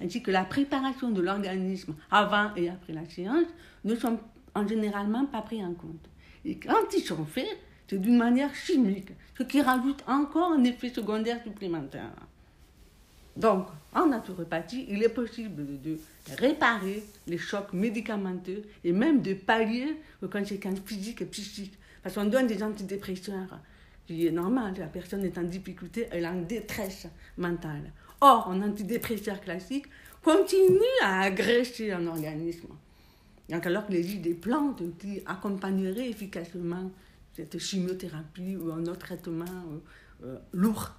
ainsi 0.00 0.22
que 0.22 0.30
la 0.30 0.44
préparation 0.44 1.10
de 1.10 1.20
l'organisme 1.20 1.94
avant 2.10 2.54
et 2.54 2.68
après 2.68 2.92
la 2.92 3.08
séance, 3.08 3.48
ne 3.84 3.96
sont 3.96 4.18
en 4.54 4.66
généralement 4.66 5.26
pas 5.26 5.42
pris 5.42 5.64
en 5.64 5.74
compte. 5.74 6.08
Et 6.44 6.56
quand 6.56 6.94
ils 6.96 7.02
sont 7.02 7.24
faits, 7.24 7.58
c'est 7.88 8.00
d'une 8.00 8.16
manière 8.16 8.54
chimique, 8.54 9.10
ce 9.36 9.42
qui 9.42 9.60
rajoute 9.60 10.02
encore 10.06 10.52
un 10.52 10.62
effet 10.64 10.90
secondaire 10.90 11.42
supplémentaire. 11.42 12.12
Donc, 13.36 13.66
en 13.94 14.06
naturopathie, 14.06 14.86
il 14.88 15.02
est 15.02 15.08
possible 15.08 15.64
de 15.82 15.98
réparer 16.38 17.02
les 17.26 17.38
chocs 17.38 17.72
médicamenteux 17.72 18.62
et 18.84 18.92
même 18.92 19.22
de 19.22 19.34
pallier 19.34 19.96
aux 20.22 20.28
conséquences 20.28 20.80
physiques 20.84 21.22
et 21.22 21.26
psychiques. 21.26 21.76
Parce 22.02 22.14
qu'on 22.14 22.26
donne 22.26 22.46
des 22.46 22.62
antidépresseurs, 22.62 23.58
qui 24.10 24.26
est 24.26 24.32
normal, 24.32 24.74
la 24.76 24.86
personne 24.86 25.24
est 25.24 25.38
en 25.38 25.44
difficulté, 25.44 26.08
elle 26.10 26.24
est 26.24 26.28
en 26.28 26.42
détresse 26.42 27.06
mentale. 27.38 27.92
Or, 28.20 28.48
un 28.48 28.60
antidépresseur 28.62 29.40
classique 29.40 29.86
continue 30.20 30.96
à 31.02 31.20
agresser 31.20 31.92
un 31.92 32.04
organisme. 32.08 32.68
Donc, 33.48 33.64
alors 33.66 33.86
que 33.86 33.92
les 33.92 34.02
des 34.02 34.34
plantes 34.34 34.82
qui 34.98 35.22
accompagneraient 35.26 36.10
efficacement 36.10 36.90
cette 37.32 37.56
chimiothérapie 37.58 38.56
ou 38.56 38.72
un 38.72 38.84
autre 38.86 38.98
traitement 38.98 39.44
euh, 39.44 40.24
euh, 40.24 40.38
lourd. 40.52 40.90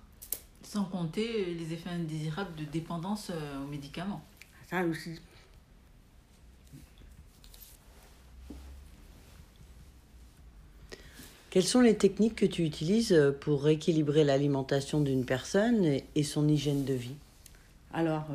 Sans 0.63 0.85
compter 0.85 1.53
les 1.53 1.73
effets 1.73 1.89
indésirables 1.89 2.55
de 2.55 2.63
dépendance 2.63 3.29
euh, 3.29 3.61
aux 3.61 3.67
médicaments. 3.67 4.23
Ça 4.69 4.85
aussi. 4.85 5.19
Quelles 11.51 11.63
sont 11.63 11.81
les 11.81 11.95
techniques 11.95 12.35
que 12.35 12.45
tu 12.45 12.63
utilises 12.63 13.13
pour 13.41 13.65
rééquilibrer 13.65 14.23
l'alimentation 14.23 15.01
d'une 15.01 15.25
personne 15.25 15.83
et 16.15 16.23
son 16.23 16.47
hygiène 16.47 16.85
de 16.85 16.93
vie? 16.93 17.17
Alors, 17.91 18.29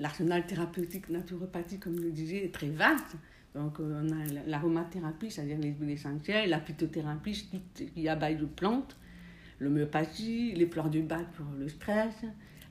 l'arsenal 0.00 0.46
thérapeutique 0.46 1.10
naturopathique, 1.10 1.80
comme 1.80 1.98
je 1.98 2.04
le 2.04 2.10
disais, 2.10 2.42
est 2.42 2.54
très 2.54 2.70
vaste. 2.70 3.16
Donc, 3.54 3.78
euh, 3.80 4.02
on 4.02 4.10
a 4.12 4.24
l'aromathérapie, 4.46 5.30
c'est-à-dire 5.30 5.58
les 5.58 5.74
huiles 5.78 5.90
essentielles, 5.90 6.48
la 6.48 6.58
phytothérapie, 6.58 7.46
qui 7.94 8.08
a 8.08 8.16
de 8.16 8.46
plantes, 8.46 8.96
l'homéopathie, 9.60 10.54
les 10.54 10.66
fleurs 10.66 10.88
du 10.88 11.02
bac 11.02 11.26
pour 11.36 11.46
le 11.58 11.68
stress, 11.68 12.14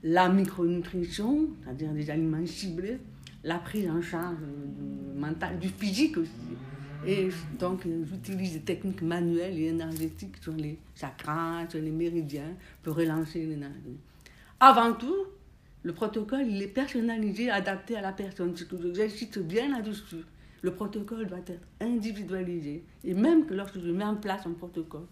la 0.01 0.27
micronutrition, 0.27 1.49
c'est-à-dire 1.63 1.93
des 1.93 2.09
aliments 2.09 2.43
ciblés, 2.47 2.97
la 3.43 3.59
prise 3.59 3.87
en 3.91 4.01
charge 4.01 4.39
du 4.39 5.19
mental, 5.19 5.59
du 5.59 5.69
physique 5.69 6.17
aussi. 6.17 6.31
Et 7.05 7.29
donc, 7.59 7.85
j'utilise 7.85 8.53
des 8.53 8.61
techniques 8.61 9.01
manuelles 9.01 9.57
et 9.57 9.65
énergétiques 9.65 10.37
sur 10.41 10.53
les 10.53 10.77
chakras, 10.95 11.69
sur 11.69 11.81
les 11.81 11.91
méridiens, 11.91 12.55
pour 12.81 12.95
relancer 12.95 13.45
l'énergie. 13.45 13.97
Avant 14.59 14.93
tout, 14.93 15.25
le 15.83 15.91
protocole, 15.91 16.47
il 16.47 16.61
est 16.61 16.67
personnalisé, 16.67 17.49
adapté 17.49 17.97
à 17.97 18.01
la 18.01 18.13
personne. 18.13 18.55
Ce 18.55 18.63
que 18.63 18.75
j'excite 18.93 19.37
bien 19.39 19.69
là-dessus. 19.69 20.23
Le 20.61 20.73
protocole 20.73 21.27
doit 21.27 21.39
être 21.39 21.67
individualisé. 21.81 22.85
Et 23.03 23.13
même 23.13 23.45
que 23.45 23.53
lorsque 23.53 23.79
je 23.79 23.91
mets 23.91 24.05
en 24.05 24.15
place 24.15 24.45
un 24.45 24.53
protocole, 24.53 25.07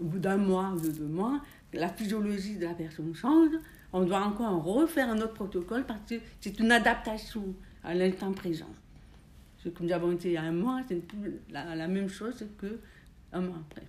au 0.00 0.04
bout 0.04 0.18
d'un 0.18 0.36
mois 0.36 0.72
ou 0.74 0.80
de 0.80 0.90
deux 0.90 1.06
mois, 1.06 1.40
la 1.72 1.88
physiologie 1.88 2.56
de 2.56 2.64
la 2.64 2.74
personne 2.74 3.14
change, 3.14 3.52
on 3.92 4.04
doit 4.04 4.22
encore 4.22 4.64
refaire 4.64 5.08
un 5.08 5.18
autre 5.18 5.34
protocole 5.34 5.84
parce 5.86 6.00
que 6.08 6.16
c'est 6.40 6.58
une 6.58 6.72
adaptation 6.72 7.54
à 7.84 7.94
l'instant 7.94 8.32
présent. 8.32 8.74
Ce 9.62 9.68
que 9.68 9.82
nous 9.82 9.92
avons 9.92 10.12
été 10.12 10.28
il 10.28 10.34
y 10.34 10.36
a 10.36 10.42
un 10.42 10.52
mois, 10.52 10.82
c'est 10.88 11.00
la, 11.50 11.74
la, 11.74 11.88
même 11.88 12.08
chose 12.08 12.44
qu'un 12.60 13.40
mois 13.40 13.58
après. 13.68 13.86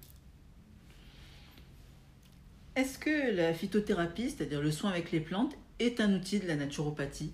Est-ce 2.75 2.97
que 2.97 3.35
la 3.35 3.53
phytothérapie, 3.53 4.29
c'est-à-dire 4.29 4.61
le 4.61 4.71
soin 4.71 4.91
avec 4.91 5.11
les 5.11 5.19
plantes, 5.19 5.55
est 5.79 5.99
un 5.99 6.13
outil 6.13 6.39
de 6.39 6.47
la 6.47 6.55
naturopathie? 6.55 7.33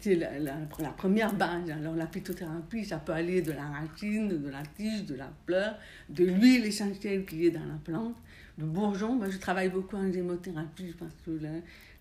C'est 0.00 0.16
la, 0.16 0.38
la, 0.38 0.90
première 0.96 1.34
base. 1.34 1.70
Alors 1.70 1.94
la 1.94 2.06
phytothérapie, 2.06 2.84
ça 2.84 2.98
peut 2.98 3.12
aller 3.12 3.42
de 3.42 3.52
la 3.52 3.66
racine, 3.66 4.28
de 4.28 4.48
la 4.48 4.62
tige, 4.62 5.04
de 5.04 5.14
la 5.14 5.30
fleur, 5.46 5.76
de 6.08 6.24
l'huile 6.24 6.64
essentielle 6.64 7.24
qui 7.24 7.46
est 7.46 7.50
dans 7.50 7.64
la 7.64 7.78
plante. 7.84 8.16
Le 8.58 8.66
bourgeon, 8.66 9.14
moi 9.14 9.30
je 9.30 9.38
travaille 9.38 9.68
beaucoup 9.68 9.96
en 9.96 10.12
gémothérapie 10.12 10.94
parce 10.98 11.14
que 11.24 11.38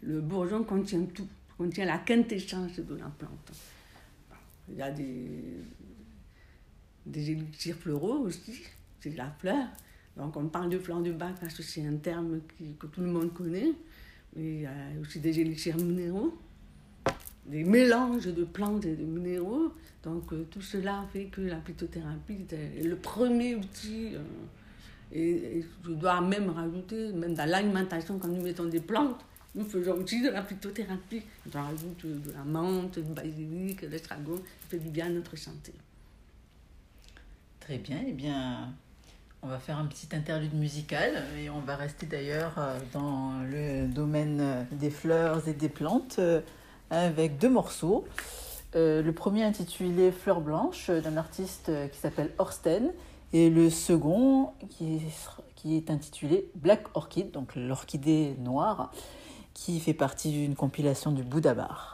le, 0.04 0.22
bourgeon 0.22 0.64
contient 0.64 1.04
tout, 1.06 1.28
contient 1.58 1.86
la 1.86 2.00
quintessence 2.00 2.80
de 2.80 2.96
la 2.96 3.12
plante. 3.18 3.52
Il 4.70 4.76
y 4.76 4.82
a 4.82 4.92
des, 4.92 5.58
des 7.06 7.32
élixirs 7.32 7.76
floraux 7.76 8.20
aussi, 8.20 8.64
c'est 9.00 9.16
la 9.16 9.30
fleur. 9.40 9.68
Donc 10.16 10.38
on 10.38 10.48
parle 10.48 10.70
de 10.70 10.80
fleur 10.80 11.02
de 11.02 11.12
bac 11.12 11.36
parce 11.40 11.56
que 11.56 11.64
c'est 11.64 11.86
un 11.86 11.98
terme 11.98 12.42
que 12.80 12.88
tout 12.88 13.02
le 13.02 13.08
monde 13.08 13.34
connaît. 13.34 13.74
Mais 14.36 14.54
il 14.54 14.62
y 14.62 14.66
a 14.66 14.72
aussi 15.02 15.20
des 15.20 15.40
élixirs 15.40 15.78
minéraux 15.78 16.38
des 17.46 17.64
mélanges 17.64 18.26
de 18.26 18.44
plantes 18.44 18.86
et 18.86 18.96
de 18.96 19.04
minéraux. 19.04 19.74
Donc 20.04 20.32
euh, 20.34 20.46
tout 20.50 20.62
cela 20.62 21.06
fait 21.12 21.26
que 21.26 21.42
la 21.42 21.60
phytothérapie 21.62 22.46
est 22.52 22.84
le 22.84 22.96
premier 22.96 23.56
outil. 23.56 24.16
Euh, 24.16 24.20
et, 25.12 25.64
je 25.86 25.92
dois 25.92 26.22
même 26.22 26.50
rajouter, 26.50 27.12
même 27.14 27.36
dans 27.36 27.48
l'alimentation, 27.48 28.18
quand 28.18 28.28
nous 28.28 28.42
mettons 28.42 28.66
des 28.66 28.80
plantes, 28.80 29.24
faisons 29.62 29.94
aussi 29.94 30.22
de 30.22 30.30
la 30.30 30.44
phytothérapie. 30.44 31.22
On 31.48 31.62
rajoute 31.62 32.06
de 32.06 32.32
la 32.32 32.44
menthe, 32.44 33.00
du 33.00 33.14
basilic, 33.14 33.82
de 33.82 33.88
l'estragon, 33.88 34.36
ça 34.36 34.68
fait 34.70 34.80
du 34.80 34.90
bien 34.90 35.08
à 35.08 35.10
notre 35.10 35.36
santé. 35.36 35.74
Très 37.60 37.78
bien, 37.78 38.04
eh 38.08 38.12
bien, 38.12 38.74
on 39.42 39.48
va 39.48 39.60
faire 39.60 39.78
un 39.78 39.86
petit 39.86 40.08
interlude 40.14 40.54
musical 40.54 41.24
et 41.38 41.50
on 41.50 41.60
va 41.60 41.76
rester 41.76 42.06
d'ailleurs 42.06 42.56
euh, 42.58 42.80
dans 42.92 43.34
le 43.50 43.88
domaine 43.88 44.68
des 44.72 44.90
fleurs 44.90 45.48
et 45.48 45.54
des 45.54 45.70
plantes 45.70 46.20
avec 46.90 47.38
deux 47.38 47.50
morceaux. 47.50 48.06
Euh, 48.76 49.02
le 49.04 49.12
premier 49.14 49.44
intitulé 49.44 50.12
Fleurs 50.12 50.42
blanches 50.42 50.90
d'un 50.90 51.16
artiste 51.16 51.72
qui 51.92 52.00
s'appelle 52.00 52.32
Orsten 52.40 52.92
et 53.32 53.50
le 53.50 53.70
second 53.70 54.52
qui 54.70 55.02
qui 55.64 55.78
est 55.78 55.90
intitulé 55.90 56.50
Black 56.56 56.84
Orchid, 56.94 57.32
donc 57.32 57.56
l'orchidée 57.56 58.36
noire, 58.40 58.92
qui 59.54 59.80
fait 59.80 59.94
partie 59.94 60.32
d'une 60.32 60.56
compilation 60.56 61.12
du 61.12 61.24
Bouddha 61.24 61.54
Bar. 61.54 61.93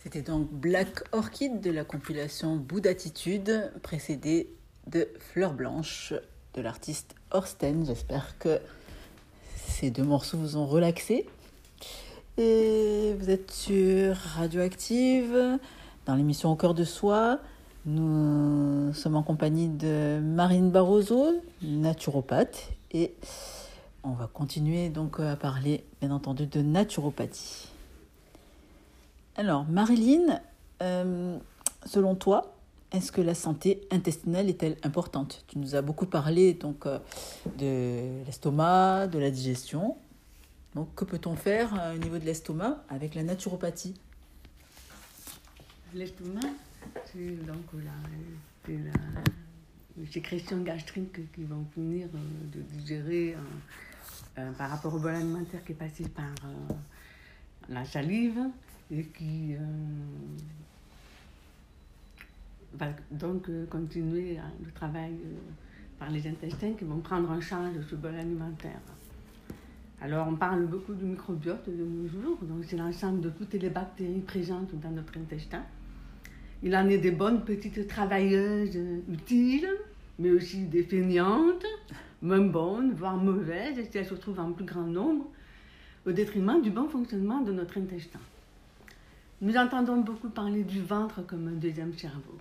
C'était 0.00 0.22
donc 0.22 0.48
Black 0.52 1.02
Orchid 1.12 1.60
de 1.60 1.72
la 1.72 1.82
compilation 1.82 2.54
Bout 2.54 2.80
d'attitude, 2.80 3.72
précédée 3.82 4.48
de 4.86 5.08
Fleur 5.18 5.52
Blanche 5.52 6.14
de 6.54 6.62
l'artiste 6.62 7.16
Orsten. 7.32 7.84
J'espère 7.84 8.38
que 8.38 8.60
ces 9.56 9.90
deux 9.90 10.04
morceaux 10.04 10.38
vous 10.38 10.56
ont 10.56 10.66
relaxé. 10.66 11.26
Et 12.36 13.16
vous 13.18 13.28
êtes 13.28 13.50
sur 13.50 14.14
Radioactive, 14.16 15.58
dans 16.06 16.14
l'émission 16.14 16.52
Au 16.52 16.56
cœur 16.56 16.74
de 16.74 16.84
soi. 16.84 17.40
Nous 17.84 18.94
sommes 18.94 19.16
en 19.16 19.24
compagnie 19.24 19.68
de 19.68 20.20
Marine 20.22 20.70
Barroso, 20.70 21.42
naturopathe, 21.62 22.70
et 22.92 23.14
on 24.04 24.12
va 24.12 24.30
continuer 24.32 24.90
donc 24.90 25.18
à 25.18 25.34
parler, 25.34 25.84
bien 26.00 26.12
entendu, 26.12 26.46
de 26.46 26.62
naturopathie. 26.62 27.68
Alors, 29.38 29.68
Marilyn, 29.68 30.40
euh, 30.82 31.38
selon 31.86 32.16
toi, 32.16 32.56
est-ce 32.90 33.12
que 33.12 33.20
la 33.20 33.36
santé 33.36 33.86
intestinale 33.92 34.48
est-elle 34.48 34.76
importante? 34.82 35.44
Tu 35.46 35.60
nous 35.60 35.76
as 35.76 35.80
beaucoup 35.80 36.06
parlé 36.06 36.54
donc 36.54 36.86
euh, 36.86 36.98
de 37.56 38.24
l'estomac, 38.26 39.06
de 39.06 39.20
la 39.20 39.30
digestion. 39.30 39.96
Donc, 40.74 40.92
que 40.96 41.04
peut-on 41.04 41.36
faire 41.36 41.72
euh, 41.78 41.94
au 41.94 41.98
niveau 41.98 42.18
de 42.18 42.24
l'estomac 42.24 42.82
avec 42.88 43.14
la 43.14 43.22
naturopathie? 43.22 43.94
L'estomac, 45.94 46.40
c'est 47.04 47.46
donc 47.46 47.64
la, 47.74 48.74
les 49.96 50.06
sécrétions 50.10 50.62
gastriques 50.62 51.32
qui 51.32 51.44
vont 51.44 51.64
finir 51.74 52.08
de 52.52 52.60
digérer 52.60 53.36
par 54.58 54.68
rapport 54.68 54.92
au 54.92 54.98
bol 54.98 55.14
alimentaire 55.14 55.64
qui 55.64 55.72
est 55.72 55.76
passé 55.76 56.08
par 56.08 56.26
la 57.68 57.84
salive 57.84 58.38
et 58.90 59.02
qui 59.04 59.54
euh, 59.54 59.58
va 62.74 62.86
donc 63.10 63.48
euh, 63.48 63.66
continuer 63.66 64.38
le 64.64 64.70
travail 64.72 65.12
euh, 65.12 65.36
par 65.98 66.10
les 66.10 66.26
intestins 66.26 66.72
qui 66.72 66.84
vont 66.84 66.98
prendre 66.98 67.30
en 67.30 67.40
charge 67.40 67.74
ce 67.88 67.94
bol 67.94 68.14
alimentaire. 68.14 68.80
Alors 70.00 70.28
on 70.28 70.36
parle 70.36 70.66
beaucoup 70.66 70.94
du 70.94 71.04
microbiote 71.04 71.68
de 71.68 71.84
nos 71.84 72.08
jours, 72.08 72.38
donc 72.42 72.64
c'est 72.64 72.76
l'ensemble 72.76 73.20
de 73.20 73.30
toutes 73.30 73.54
les 73.54 73.68
bactéries 73.68 74.20
présentes 74.20 74.74
dans 74.80 74.90
notre 74.90 75.18
intestin. 75.18 75.62
Il 76.62 76.74
en 76.76 76.88
est 76.88 76.98
des 76.98 77.10
bonnes 77.10 77.44
petites 77.44 77.86
travailleuses 77.88 78.78
utiles, 79.08 79.68
mais 80.18 80.30
aussi 80.30 80.66
des 80.66 80.84
feignantes, 80.84 81.64
même 82.22 82.50
bonnes, 82.50 82.92
voire 82.92 83.16
mauvaises, 83.16 83.76
si 83.90 83.98
elles 83.98 84.06
se 84.06 84.14
trouvent 84.14 84.40
en 84.40 84.52
plus 84.52 84.64
grand 84.64 84.86
nombre, 84.86 85.26
au 86.06 86.12
détriment 86.12 86.62
du 86.62 86.70
bon 86.70 86.88
fonctionnement 86.88 87.40
de 87.40 87.52
notre 87.52 87.78
intestin. 87.78 88.20
Nous 89.40 89.56
entendons 89.56 89.98
beaucoup 90.00 90.30
parler 90.30 90.64
du 90.64 90.82
ventre 90.82 91.24
comme 91.24 91.46
un 91.46 91.52
deuxième 91.52 91.96
cerveau. 91.96 92.38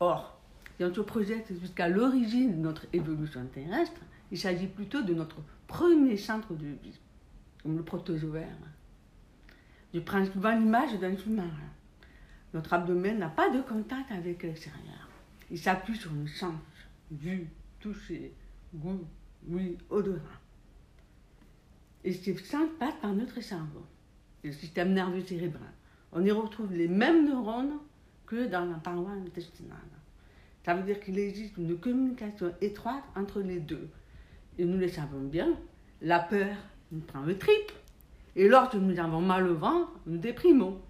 Or, 0.00 0.40
si 0.76 0.84
on 0.84 0.94
se 0.94 1.02
projette 1.02 1.52
jusqu'à 1.60 1.88
l'origine 1.88 2.56
de 2.56 2.62
notre 2.62 2.86
évolution 2.94 3.44
terrestre, 3.52 4.00
il 4.32 4.38
s'agit 4.38 4.66
plutôt 4.66 5.02
de 5.02 5.12
notre 5.12 5.36
premier 5.66 6.16
centre 6.16 6.54
de 6.54 6.68
vie, 6.68 6.98
comme 7.62 7.76
le 7.76 7.82
protozoaire. 7.82 8.56
Je 9.92 10.00
prends 10.00 10.24
souvent 10.24 10.58
l'image 10.58 10.98
d'un 10.98 11.18
sous-marin. 11.18 11.50
Notre 12.54 12.72
abdomen 12.72 13.18
n'a 13.18 13.28
pas 13.28 13.50
de 13.50 13.60
contact 13.60 14.10
avec 14.10 14.42
l'extérieur. 14.42 15.10
Il 15.50 15.58
s'appuie 15.58 15.96
sur 15.96 16.12
nos 16.12 16.26
sens, 16.26 16.54
vue, 17.10 17.46
toucher, 17.78 18.32
goût, 18.74 19.04
oui, 19.48 19.76
odorat. 19.90 20.40
Et 22.04 22.14
ces 22.14 22.36
sens 22.38 22.70
passent 22.78 23.00
par 23.02 23.12
notre 23.12 23.42
cerveau, 23.42 23.84
le 24.42 24.52
système 24.52 24.94
nerveux 24.94 25.24
cérébral 25.24 25.75
on 26.12 26.24
y 26.24 26.30
retrouve 26.30 26.72
les 26.72 26.88
mêmes 26.88 27.26
neurones 27.26 27.78
que 28.26 28.46
dans 28.46 28.64
la 28.64 28.76
paroi 28.76 29.10
intestinale. 29.10 29.78
Ça 30.64 30.74
veut 30.74 30.82
dire 30.82 30.98
qu'il 31.00 31.18
existe 31.18 31.56
une 31.58 31.78
communication 31.78 32.52
étroite 32.60 33.04
entre 33.14 33.40
les 33.40 33.60
deux. 33.60 33.88
Et 34.58 34.64
nous 34.64 34.78
le 34.78 34.88
savons 34.88 35.20
bien, 35.20 35.56
la 36.02 36.18
peur 36.18 36.56
nous 36.90 37.00
prend 37.00 37.20
le 37.22 37.38
trip. 37.38 37.72
Et 38.34 38.48
lorsque 38.48 38.74
nous 38.74 38.98
avons 38.98 39.20
mal 39.20 39.46
au 39.48 39.54
ventre, 39.54 39.92
nous 40.06 40.18
déprimons. 40.18 40.80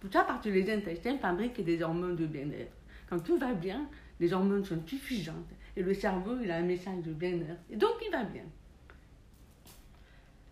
Tout 0.00 0.08
ça 0.12 0.24
parce 0.24 0.44
que 0.44 0.50
les 0.50 0.72
intestins 0.72 1.18
fabriquent 1.18 1.64
des 1.64 1.82
hormones 1.82 2.16
de 2.16 2.26
bien-être. 2.26 2.72
Quand 3.08 3.18
tout 3.18 3.38
va 3.38 3.54
bien, 3.54 3.88
les 4.20 4.32
hormones 4.32 4.64
sont 4.64 4.80
suffisantes. 4.86 5.50
Et 5.76 5.82
le 5.82 5.94
cerveau, 5.94 6.36
il 6.42 6.50
a 6.50 6.56
un 6.56 6.62
message 6.62 7.02
de 7.02 7.12
bien-être. 7.12 7.60
Et 7.70 7.76
donc, 7.76 7.94
il 8.04 8.12
va 8.12 8.24
bien. 8.24 8.44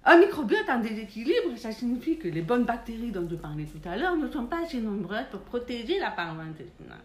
Un 0.04 0.18
microbiote 0.18 0.68
en 0.68 0.80
déséquilibre, 0.80 1.56
ça 1.56 1.70
signifie 1.70 2.18
que 2.18 2.26
les 2.26 2.42
bonnes 2.42 2.64
bactéries 2.64 3.12
dont 3.12 3.28
je 3.30 3.36
parlais 3.36 3.66
tout 3.66 3.88
à 3.88 3.96
l'heure 3.96 4.16
ne 4.16 4.28
sont 4.28 4.46
pas 4.46 4.64
assez 4.64 4.80
nombreuses 4.80 5.26
pour 5.30 5.42
protéger 5.42 6.00
la 6.00 6.10
paroi 6.10 6.42
intestinale. 6.42 6.98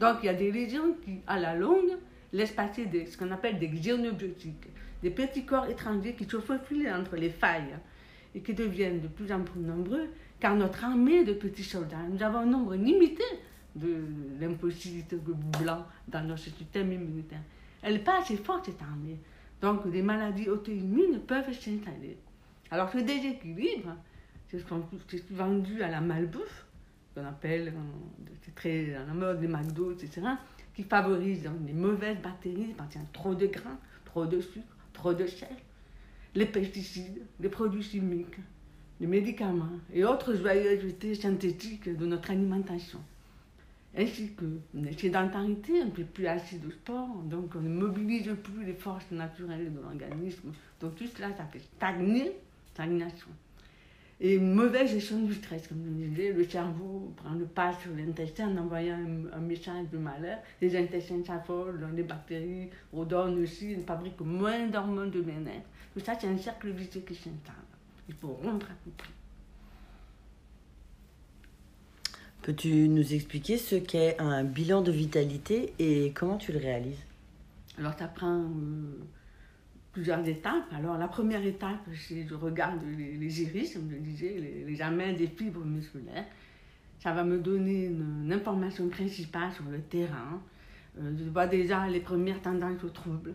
Donc 0.00 0.16
il 0.22 0.26
y 0.26 0.28
a 0.28 0.34
des 0.34 0.50
lésions 0.50 0.96
qui, 1.04 1.20
à 1.28 1.38
la 1.38 1.54
longue, 1.54 1.96
laissent 2.32 2.50
passer 2.50 2.88
ce 3.08 3.16
qu'on 3.16 3.30
appelle 3.30 3.60
des 3.60 3.68
xénobiotiques, 3.68 4.66
des 5.04 5.10
petits 5.10 5.44
corps 5.44 5.66
étrangers 5.66 6.14
qui 6.14 6.24
se 6.24 6.40
faufilent 6.40 6.90
entre 6.90 7.14
les 7.14 7.30
failles 7.30 7.76
et 8.34 8.40
qui 8.40 8.54
deviennent 8.54 9.00
de 9.00 9.08
plus 9.08 9.30
en 9.30 9.42
plus 9.42 9.60
nombreux, 9.60 10.08
car 10.40 10.56
notre 10.56 10.84
armée 10.84 11.22
de 11.22 11.34
petits 11.34 11.62
soldats, 11.62 12.08
nous 12.10 12.24
avons 12.24 12.38
un 12.38 12.46
nombre 12.46 12.74
limité 12.74 13.22
de 13.76 14.02
lymphocytes 14.40 15.14
blancs 15.62 15.84
dans 16.08 16.26
notre 16.26 16.42
système 16.42 16.90
immunitaire. 16.90 17.42
Elle 17.82 17.94
n'est 17.94 17.98
pas 18.00 18.18
assez 18.20 18.36
forte, 18.36 18.66
cette 18.66 18.82
armée. 18.82 19.18
Donc 19.60 19.88
des 19.88 20.02
maladies 20.02 20.48
auto-immunes 20.48 21.20
peuvent 21.20 21.52
s'installer. 21.52 22.18
Alors 22.72 22.90
ce 22.90 22.96
déséquilibre, 22.96 23.94
c'est 24.48 24.58
dû 25.62 25.82
à 25.82 25.90
la 25.90 26.00
malbouffe, 26.00 26.64
qu'on 27.14 27.26
appelle, 27.26 27.68
euh, 27.68 28.32
c'est 28.40 28.54
très 28.54 28.94
à 28.94 29.04
la 29.04 29.12
mode 29.12 29.40
des 29.40 29.46
McDo, 29.46 29.92
etc., 29.92 30.22
qui 30.74 30.82
favorise 30.82 31.46
les 31.66 31.74
mauvaises 31.74 32.16
bactéries 32.22 32.72
parce 32.74 32.88
qu'il 32.90 33.02
y 33.02 33.04
a 33.04 33.08
trop 33.12 33.34
de 33.34 33.46
grains, 33.46 33.78
trop 34.06 34.24
de 34.24 34.40
sucre, 34.40 34.74
trop 34.94 35.12
de 35.12 35.26
sel, 35.26 35.54
les 36.34 36.46
pesticides, 36.46 37.20
les 37.40 37.50
produits 37.50 37.82
chimiques, 37.82 38.38
les 39.00 39.06
médicaments 39.06 39.78
et 39.92 40.06
autres 40.06 40.34
joyeusetés 40.34 41.14
synthétiques 41.14 41.94
de 41.94 42.06
notre 42.06 42.30
alimentation. 42.30 43.00
Ainsi 43.94 44.32
que 44.32 44.46
une 44.72 44.90
sédentarité, 44.96 45.82
on 45.82 45.88
ne 45.88 45.90
fait 45.90 46.04
plus 46.04 46.26
assez 46.26 46.56
de 46.56 46.70
sport, 46.70 47.16
donc 47.26 47.54
on 47.54 47.60
ne 47.60 47.68
mobilise 47.68 48.34
plus 48.42 48.64
les 48.64 48.72
forces 48.72 49.10
naturelles 49.10 49.70
de 49.74 49.78
l'organisme. 49.78 50.54
Donc 50.80 50.94
tout 50.94 51.06
cela, 51.14 51.36
ça 51.36 51.44
fait 51.44 51.60
stagner 51.76 52.32
stagnation. 52.74 53.28
Et 54.24 54.38
mauvaise 54.38 54.88
gestion 54.88 55.22
du 55.22 55.34
stress, 55.34 55.66
comme 55.66 55.82
je 55.84 56.04
disais, 56.06 56.32
le 56.32 56.44
cerveau 56.44 57.12
prend 57.16 57.34
le 57.34 57.44
pas 57.44 57.72
sur 57.72 57.90
l'intestin 57.90 58.50
en 58.50 58.62
envoyant 58.62 58.96
un, 59.32 59.40
message 59.40 59.86
de 59.92 59.98
malheur. 59.98 60.38
Les 60.60 60.76
intestins 60.76 61.24
s'affolent, 61.26 61.88
les 61.96 62.04
bactéries 62.04 62.70
redonnent 62.92 63.42
aussi, 63.42 63.72
ils 63.72 63.82
fabriquent 63.82 64.20
moins 64.20 64.68
d'hormones 64.68 65.10
de 65.10 65.22
bien-être. 65.22 65.66
Tout 65.92 66.00
ça, 66.00 66.16
c'est 66.20 66.28
un 66.28 66.38
cercle 66.38 66.70
vicieux 66.70 67.00
qui 67.00 67.16
s'installe. 67.16 67.54
Il 68.08 68.14
faut 68.14 68.28
rompre 68.28 68.66
à 68.66 68.74
tout 68.84 68.90
prix. 68.96 69.10
Peux-tu 72.42 72.88
nous 72.88 73.14
expliquer 73.14 73.58
ce 73.58 73.74
qu'est 73.74 74.20
un 74.20 74.44
bilan 74.44 74.82
de 74.82 74.92
vitalité 74.92 75.74
et 75.80 76.12
comment 76.12 76.38
tu 76.38 76.52
le 76.52 76.58
réalises? 76.58 77.02
Alors, 77.76 77.94
ça 77.98 78.06
prend. 78.06 78.38
Euh, 78.38 78.98
plusieurs 79.92 80.26
étapes. 80.26 80.72
Alors, 80.76 80.96
la 80.98 81.08
première 81.08 81.44
étape, 81.44 81.80
c'est 81.94 82.26
je 82.26 82.34
regarde 82.34 82.80
les, 82.96 83.42
iris, 83.42 83.74
comme 83.74 83.90
je 83.90 83.96
disais, 83.96 84.36
les, 84.38 84.64
les 84.64 84.82
amins 84.82 85.12
des 85.12 85.28
fibres 85.28 85.64
musculaires. 85.64 86.24
Ça 86.98 87.12
va 87.12 87.24
me 87.24 87.38
donner 87.38 87.86
une, 87.86 88.32
information 88.32 88.88
principale 88.88 89.52
sur 89.52 89.64
le 89.64 89.80
terrain. 89.80 90.40
Euh, 90.98 91.12
je 91.18 91.28
vois 91.30 91.46
déjà 91.46 91.86
les 91.88 92.00
premières 92.00 92.40
tendances 92.40 92.82
au 92.84 92.88
trouble. 92.88 93.34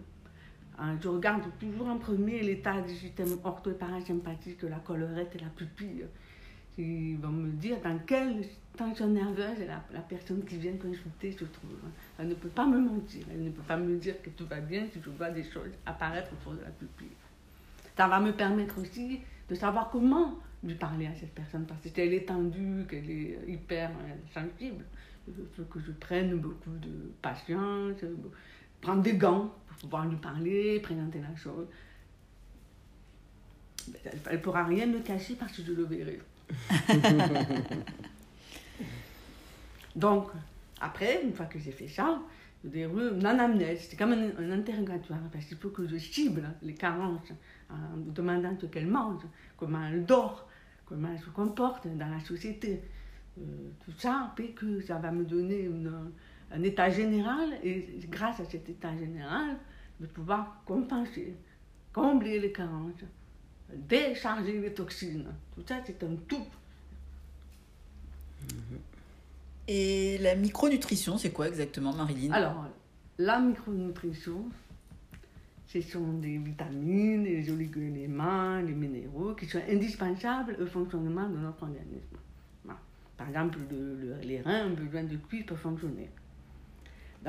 Euh, 0.80 0.96
je 1.02 1.08
regarde 1.08 1.44
toujours 1.60 1.88
en 1.88 1.98
premier 1.98 2.42
l'état 2.42 2.82
du 2.82 2.94
système 2.94 3.38
ortho 3.44 3.72
parasympathique, 3.72 4.64
la 4.64 4.80
collerette 4.80 5.36
et 5.36 5.40
la 5.40 5.50
pupille 5.50 6.06
qui 6.78 7.16
vont 7.16 7.30
me 7.30 7.52
dire 7.54 7.78
dans 7.84 7.98
quelle 8.06 8.46
tension 8.78 9.08
nerveuse 9.08 9.60
la, 9.66 9.84
la 9.92 10.02
personne 10.02 10.46
qui 10.46 10.58
vient 10.58 10.74
consulter 10.74 11.32
se 11.32 11.46
trouve. 11.46 11.72
Elle 12.20 12.28
ne 12.28 12.36
peut 12.36 12.50
pas 12.50 12.68
me 12.68 12.80
mentir, 12.80 13.26
elle 13.32 13.46
ne 13.46 13.50
peut 13.50 13.64
pas 13.64 13.78
me 13.78 13.98
dire 13.98 14.22
que 14.22 14.30
tout 14.30 14.46
va 14.46 14.60
bien 14.60 14.86
si 14.94 15.00
je 15.04 15.10
vois 15.10 15.32
des 15.32 15.44
choses 15.44 15.72
apparaître 15.88 16.32
autour 16.34 16.54
de 16.54 16.62
la 16.62 16.70
pupille. 16.70 17.08
Ça 17.98 18.08
va 18.08 18.20
me 18.20 18.32
permettre 18.32 18.80
aussi 18.80 19.22
de 19.50 19.56
savoir 19.56 19.90
comment 19.90 20.38
lui 20.64 20.76
parler 20.76 21.08
à 21.08 21.16
cette 21.16 21.34
personne, 21.34 21.66
parce 21.66 21.82
que 21.82 21.90
si 21.90 22.00
elle 22.00 22.14
est 22.14 22.28
tendue, 22.28 22.86
qu'elle 22.88 23.10
est 23.10 23.40
hyper 23.48 23.90
sensible, 24.32 24.86
il 25.28 25.34
faut 25.56 25.64
que 25.64 25.80
je 25.80 25.92
prenne 25.94 26.38
beaucoup 26.38 26.78
de 26.80 27.12
patience, 27.24 27.98
prendre 28.82 29.02
des 29.02 29.16
gants 29.16 29.52
pour 29.68 29.78
pouvoir 29.78 30.08
lui 30.08 30.18
parler, 30.18 30.80
présenter 30.80 31.22
la 31.22 31.36
chose. 31.36 31.66
Elle 34.04 34.38
ne 34.38 34.42
pourra 34.44 34.64
rien 34.64 34.86
me 34.86 35.00
cacher 35.00 35.34
parce 35.34 35.58
que 35.58 35.64
je 35.64 35.72
le 35.72 35.86
verrai. 35.86 36.20
Donc, 39.96 40.30
après, 40.80 41.24
une 41.24 41.34
fois 41.34 41.48
que 41.48 41.58
j'ai 41.60 41.72
fait 41.72 41.88
ça, 41.88 42.22
je 42.64 42.70
déroule 42.70 43.14
une 43.16 43.26
anamnèse. 43.26 43.88
C'est 43.90 43.98
comme 43.98 44.14
un, 44.14 44.52
interrogatoire, 44.52 45.20
parce 45.32 45.46
qu'il 45.46 45.58
faut 45.58 45.70
que 45.70 45.88
je 45.88 45.98
cible 45.98 46.54
les 46.62 46.76
carences 46.76 47.32
en 47.70 47.98
demandant 47.98 48.56
ce 48.60 48.66
qu'elle 48.68 48.88
mange, 48.88 49.24
comment 49.58 49.86
elle 49.88 50.06
dort, 50.06 50.48
comment 50.86 51.10
elle 51.12 51.20
se 51.20 51.30
comporte 51.30 51.88
dans 51.88 52.10
la 52.10 52.20
société. 52.20 52.82
tout 53.36 53.92
ça 53.98 54.32
fait 54.36 54.50
que 54.50 54.82
ça 54.82 54.98
va 54.98 55.12
me 55.12 55.26
donner 55.26 55.70
un 56.52 56.64
état 56.64 56.90
général 56.90 57.54
et 57.64 58.00
grâce 58.10 58.40
à 58.40 58.46
cet 58.46 58.70
état 58.70 58.96
général, 58.98 59.58
de 60.00 60.06
pouvoir 60.06 60.62
compenser, 60.66 61.36
combler 61.92 62.40
les 62.40 62.52
carences, 62.52 63.04
décharger 63.74 64.60
les 64.60 64.74
toxines. 64.74 65.26
Tout 65.56 65.64
ça, 65.68 65.82
c'est 65.86 66.02
un 66.04 66.16
tout. 66.28 66.46
Et 69.68 70.18
la 70.20 70.36
micronutrition, 70.36 71.18
c'est 71.18 71.32
quoi 71.32 71.48
exactement, 71.50 71.94
Marilyn? 71.94 72.32
Alors, 72.32 72.66
la 73.18 73.40
micronutrition, 73.40 74.46
ce 75.68 75.82
sont 75.82 76.14
des 76.14 76.38
vitamines, 76.38 77.26
les 77.26 77.52
oligo-éléments, 77.52 78.60
les 78.62 78.74
minéraux 78.74 79.34
qui 79.34 79.46
sont 79.48 79.62
indispensables 79.70 80.56
au 80.62 80.66
fonctionnement 80.68 81.28
de 81.28 81.38
notre 81.38 81.64
organisme. 81.64 82.18
Par 83.18 83.28
exemple, 83.28 83.58
les 84.24 84.42
reins 84.42 84.68
ont 84.68 84.76
besoin 84.76 85.04
de 85.04 85.18
cuivre 85.18 85.48
pour 85.48 85.58
fonctionner. 85.58 86.10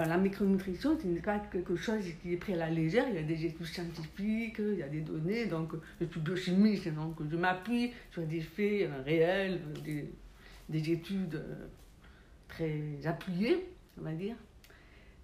La 0.07 0.17
micronutrition, 0.17 0.97
ce 1.03 1.09
n'est 1.09 1.21
pas 1.21 1.41
quelque 1.41 1.75
chose 1.75 2.05
qui 2.23 2.33
est 2.33 2.37
pris 2.37 2.53
à 2.53 2.57
la 2.57 2.71
légère. 2.71 3.05
Il 3.09 3.17
y 3.17 3.19
a 3.19 3.23
des 3.23 3.47
études 3.47 3.67
scientifiques, 3.67 4.59
il 4.61 4.79
y 4.79 4.83
a 4.85 4.89
des 4.89 5.01
données. 5.01 5.47
Donc, 5.47 5.73
je 6.01 6.07
suis 6.07 6.21
biochimiste, 6.21 6.95
donc 6.95 7.17
je 7.29 7.37
m'appuie 7.37 7.91
sur 8.13 8.23
des 8.23 8.41
faits 8.41 8.89
réels, 9.05 9.61
des, 9.85 10.09
des 10.69 10.93
études 10.93 11.35
euh, 11.35 11.67
très 12.47 12.81
appuyées, 13.07 13.67
on 14.01 14.05
va 14.05 14.13
dire. 14.13 14.37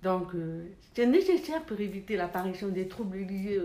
Donc, 0.03 0.35
euh, 0.35 0.65
c'est 0.93 1.07
nécessaire 1.07 1.63
pour 1.63 1.81
éviter 1.81 2.17
l'apparition 2.17 2.67
des 2.67 2.89
troubles 2.89 3.19
liés 3.19 3.61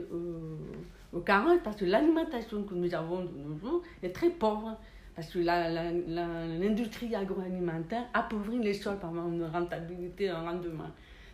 aux 1.12 1.22
carences, 1.22 1.60
parce 1.64 1.78
que 1.78 1.86
l'alimentation 1.86 2.62
que 2.64 2.76
nous 2.76 2.94
avons 2.94 3.24
de 3.24 3.36
nos 3.36 3.58
jours 3.58 3.82
est 4.04 4.12
très 4.12 4.30
pauvre. 4.30 4.80
Parce 5.20 5.34
que 5.34 5.40
l'industrie 5.40 7.14
agroalimentaire 7.14 8.06
appauvrit 8.14 8.60
les 8.60 8.74
sols 8.74 9.00
par 9.00 9.14
une 9.14 9.44
rentabilité, 9.44 10.30
un 10.30 10.44
rendement. 10.44 10.92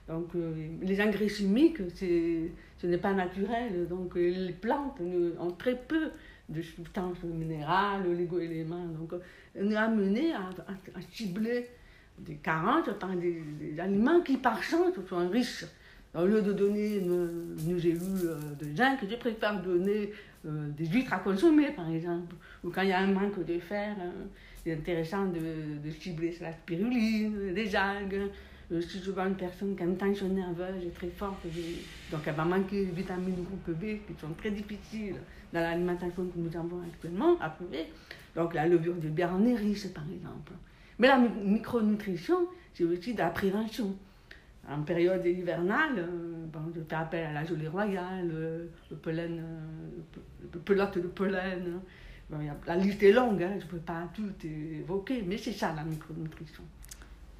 Donc, 0.08 0.34
euh, 0.34 0.54
les 0.82 1.00
engrais 1.00 1.30
chimiques, 1.30 1.78
ce 1.96 2.88
n'est 2.88 2.98
pas 2.98 3.14
naturel. 3.14 3.88
Donc, 3.88 4.16
les 4.16 4.54
plantes 4.54 5.00
ont 5.40 5.52
très 5.52 5.76
peu 5.76 6.10
de 6.50 6.64
substances 6.64 7.22
minérales, 7.22 8.08
oligo-éléments. 8.08 8.88
Donc, 8.88 9.14
on 9.56 9.70
est 9.70 9.76
amené 9.76 10.34
à, 10.34 10.50
cibler 11.12 11.70
des 12.18 12.38
carences 12.38 12.90
par 13.00 13.16
des, 13.16 13.44
aliments 13.80 14.22
qui, 14.22 14.38
par 14.38 14.64
chance, 14.64 14.96
sont 15.08 15.30
riches. 15.30 15.66
Au 16.16 16.26
lieu 16.26 16.42
de 16.42 16.54
donner 16.54 16.96
une, 16.96 17.56
une 17.68 17.78
euh, 17.78 18.40
de 18.60 18.76
zinc, 18.76 18.98
je 19.08 19.16
préfère 19.18 19.62
donner 19.62 20.12
euh, 20.46 20.70
des 20.78 20.86
huîtres 20.86 21.14
à 21.14 21.20
consommer, 21.20 21.72
par 21.72 21.90
exemple. 21.90 22.36
Ou 22.64 22.70
quand 22.70 22.82
il 22.82 22.90
y 22.90 22.94
a 22.94 23.00
un 23.00 23.12
manque 23.12 23.44
de 23.46 23.60
fer, 23.60 23.96
hein, 24.00 24.12
c'est 24.64 24.74
intéressant 24.74 25.26
de, 25.26 25.80
de, 25.84 25.92
cibler 25.92 26.36
la 26.42 26.54
spiruline, 26.54 27.54
des 27.54 27.76
algues. 27.76 28.32
Je 28.72 28.80
suis 28.80 29.00
souvent 29.00 29.28
une 29.28 29.36
personne 29.36 29.76
qui 29.76 29.84
a 29.84 29.86
une 29.86 29.98
tension 29.98 30.28
nerveuse 30.28 30.92
très 30.96 31.10
forte, 31.10 31.46
donc 32.12 32.22
elle 32.26 32.34
va 32.34 32.46
manquer 32.46 32.86
de 32.86 32.92
vitamines 32.92 33.44
groupe 33.44 33.78
B 33.78 34.00
qui 34.08 34.20
sont 34.20 34.34
très 34.36 34.50
difficiles 34.50 35.18
dans 35.54 35.60
l'alimentation 35.60 36.26
que 36.26 36.40
nous 36.40 36.58
avons 36.58 36.82
actuellement 36.82 37.38
à 37.40 37.50
trouver. 37.50 37.86
Donc 38.36 38.56
la 38.56 38.68
levure 38.68 38.96
de 38.96 39.08
bière 39.10 39.34
en 39.34 39.46
est 39.46 39.56
riche, 39.56 39.88
par 39.90 40.06
exemple. 40.12 40.54
Mais 40.98 41.08
la 41.08 41.18
micronutrition, 41.18 42.48
c'est 42.74 42.86
aussi 42.86 43.14
de 43.14 43.20
la 43.20 43.30
prévention. 43.30 43.96
En 44.70 44.82
période 44.82 45.26
hivernale, 45.26 46.00
euh, 46.00 46.46
je 46.76 46.82
fais 46.82 46.96
appel 46.96 47.26
à 47.28 47.34
la 47.34 47.46
gelée 47.46 47.68
royale, 47.68 48.32
euh, 48.34 48.66
le 48.90 48.98
pollen, 48.98 49.40
euh, 49.40 50.18
le 50.52 50.60
pelote 50.60 50.98
de 50.98 51.08
pollen. 51.08 51.82
la 52.66 52.76
liste 52.76 53.04
est 53.04 53.12
longue, 53.12 53.44
hein, 53.44 53.58
je 53.60 53.66
ne 53.66 53.70
peux 53.70 53.78
pas 53.78 54.10
tout 54.16 54.32
évoquer, 54.44 55.24
mais 55.26 55.38
c'est 55.38 55.52
ça 55.54 55.74
la 55.76 55.84
micronutrition. 55.84 56.64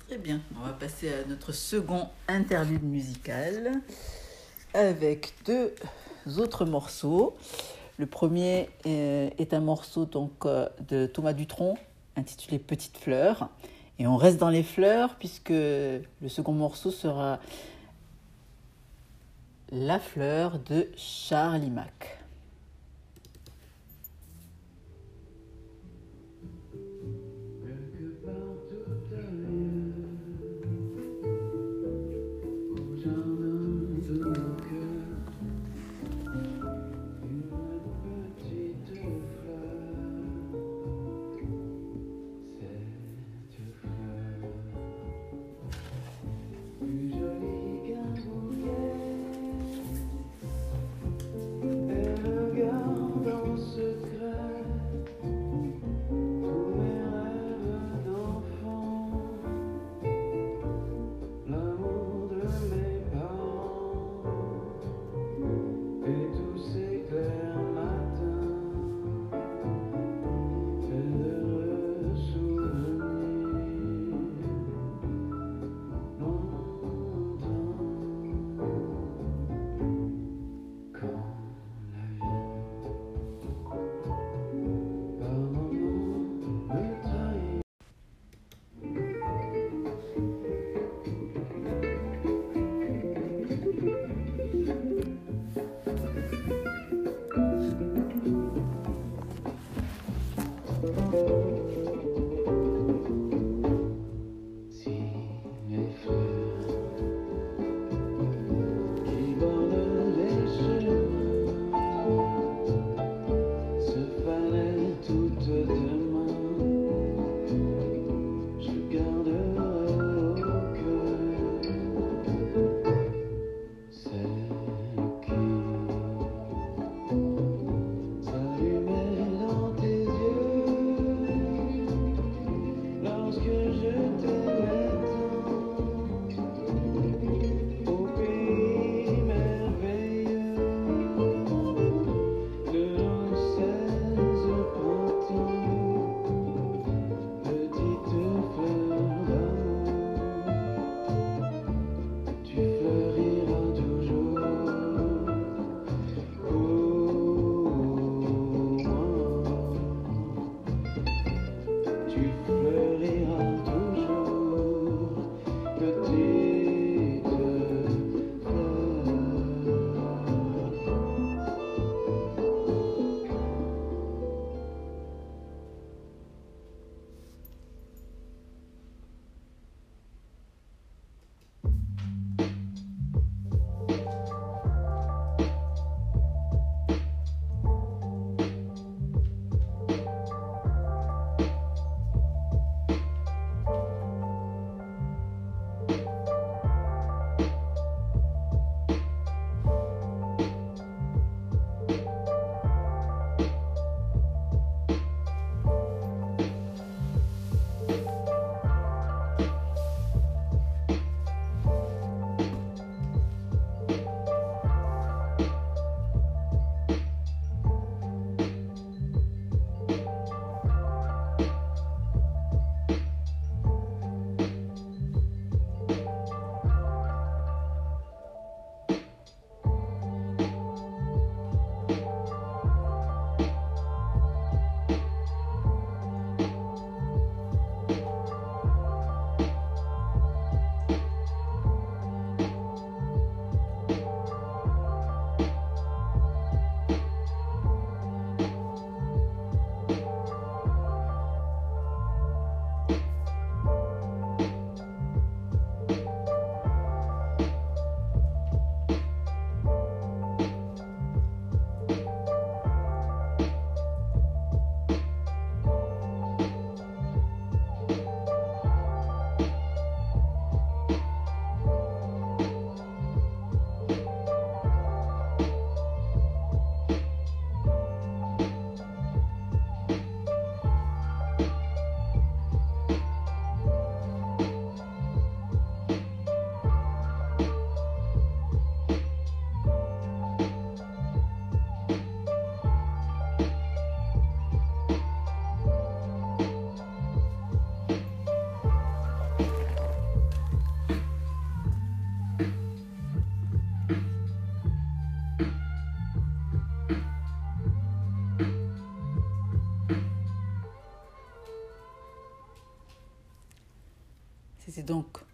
Très 0.08 0.20
bien, 0.20 0.40
on 0.56 0.66
va 0.66 0.74
passer 0.74 1.12
à 1.12 1.28
notre 1.28 1.52
second 1.52 2.10
interlude 2.28 2.84
musical 2.84 3.72
avec 4.76 5.34
deux 5.46 5.74
autres 6.38 6.66
morceaux. 6.66 7.36
Le 7.98 8.06
premier 8.06 8.70
est 8.84 9.54
un 9.54 9.62
morceau 9.62 10.06
donc 10.06 10.46
de 10.90 11.08
Thomas 11.08 11.34
Dutronc 11.34 11.76
intitulé 12.16 12.60
Petite 12.60 12.98
fleur. 12.98 13.50
Et 13.98 14.08
on 14.08 14.18
reste 14.18 14.38
dans 14.38 14.50
les 14.50 14.64
fleurs 14.64 15.16
puisque 15.16 15.50
le 15.50 16.04
second 16.28 16.54
morceau 16.54 16.92
sera 16.92 17.40
La 19.72 20.00
fleur 20.00 20.60
de 20.60 20.88
Charlie 20.98 21.72
Mac. 21.72 22.15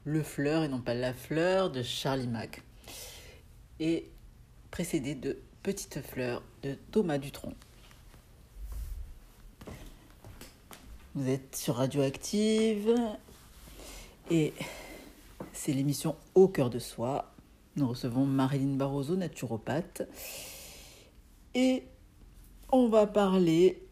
Le 0.04 0.24
Fleur 0.24 0.64
et 0.64 0.68
non 0.68 0.82
pas 0.82 0.96
La 0.96 1.14
Fleur 1.14 1.70
de 1.70 1.84
Charlie 1.84 2.28
Mack. 2.28 2.64
Et 3.80 4.10
précédé 4.72 5.14
de 5.14 5.38
Petite 5.62 6.02
Fleur 6.02 6.42
de 6.64 6.76
Thomas 6.92 7.20
Dutronc. 7.20 7.54
Vous 11.14 11.30
êtes 11.30 11.56
sur 11.56 11.76
Radioactive 11.76 12.96
et 14.32 14.54
c'est 15.54 15.74
l'émission 15.74 16.16
Au 16.34 16.48
cœur 16.48 16.70
de 16.70 16.80
soi. 16.80 17.32
Nous 17.76 17.88
recevons 17.88 18.26
Marilyn 18.26 18.78
Barroso, 18.78 19.16
naturopathe. 19.16 20.04
Et 21.54 21.84
on 22.72 22.88
va 22.88 23.06
parler 23.06 23.86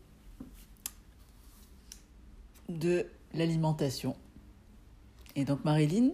de 2.69 3.05
l'alimentation. 3.33 4.15
Et 5.35 5.45
donc 5.45 5.63
Marilyn, 5.63 6.09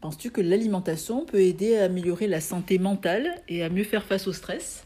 penses-tu 0.00 0.30
que 0.30 0.40
l'alimentation 0.40 1.24
peut 1.24 1.40
aider 1.40 1.76
à 1.76 1.84
améliorer 1.84 2.26
la 2.26 2.40
santé 2.40 2.78
mentale 2.78 3.42
et 3.48 3.62
à 3.62 3.68
mieux 3.68 3.84
faire 3.84 4.04
face 4.04 4.26
au 4.26 4.32
stress? 4.32 4.84